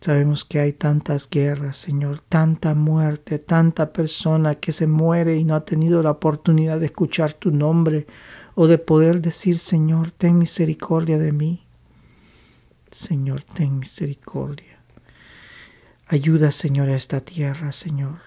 [0.00, 5.56] Sabemos que hay tantas guerras, Señor, tanta muerte, tanta persona que se muere y no
[5.56, 8.06] ha tenido la oportunidad de escuchar tu nombre
[8.54, 11.67] o de poder decir, Señor, ten misericordia de mí.
[12.92, 14.78] Señor, ten misericordia.
[16.06, 18.20] Ayuda, Señor, a esta tierra, Señor,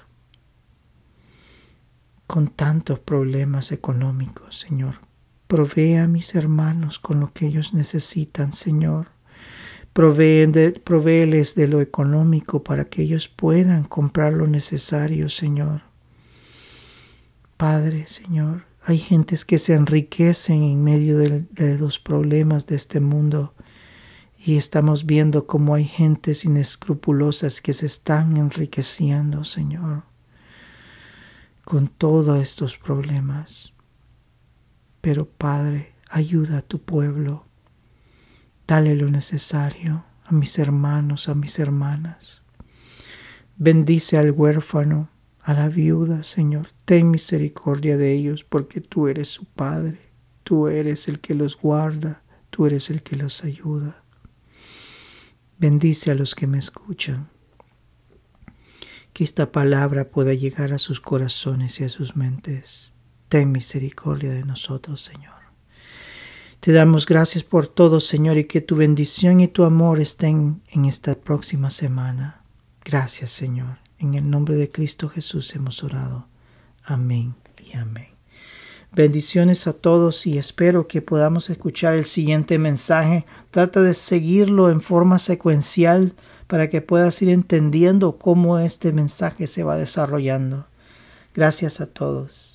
[2.27, 4.99] con tantos problemas económicos, Señor.
[5.47, 9.07] Provee a mis hermanos con lo que ellos necesitan, Señor.
[9.93, 15.81] provéeles de lo económico para que ellos puedan comprar lo necesario, Señor.
[17.57, 23.53] Padre, Señor, hay gentes que se enriquecen en medio de los problemas de este mundo
[24.43, 30.01] y estamos viendo cómo hay gentes inescrupulosas que se están enriqueciendo, Señor,
[31.63, 33.73] con todos estos problemas.
[34.99, 37.45] Pero Padre, ayuda a tu pueblo.
[38.67, 42.41] Dale lo necesario a mis hermanos, a mis hermanas.
[43.57, 45.09] Bendice al huérfano,
[45.43, 46.69] a la viuda, Señor.
[46.85, 49.99] Ten misericordia de ellos porque tú eres su Padre.
[50.43, 52.23] Tú eres el que los guarda.
[52.49, 54.00] Tú eres el que los ayuda.
[55.61, 57.29] Bendice a los que me escuchan.
[59.13, 62.93] Que esta palabra pueda llegar a sus corazones y a sus mentes.
[63.29, 65.35] Ten misericordia de nosotros, Señor.
[66.61, 70.85] Te damos gracias por todo, Señor, y que tu bendición y tu amor estén en
[70.85, 72.41] esta próxima semana.
[72.83, 73.77] Gracias, Señor.
[73.99, 76.27] En el nombre de Cristo Jesús hemos orado.
[76.83, 78.10] Amén y amén.
[78.93, 83.25] Bendiciones a todos y espero que podamos escuchar el siguiente mensaje.
[83.49, 86.11] Trata de seguirlo en forma secuencial
[86.47, 90.65] para que puedas ir entendiendo cómo este mensaje se va desarrollando.
[91.33, 92.50] Gracias a todos.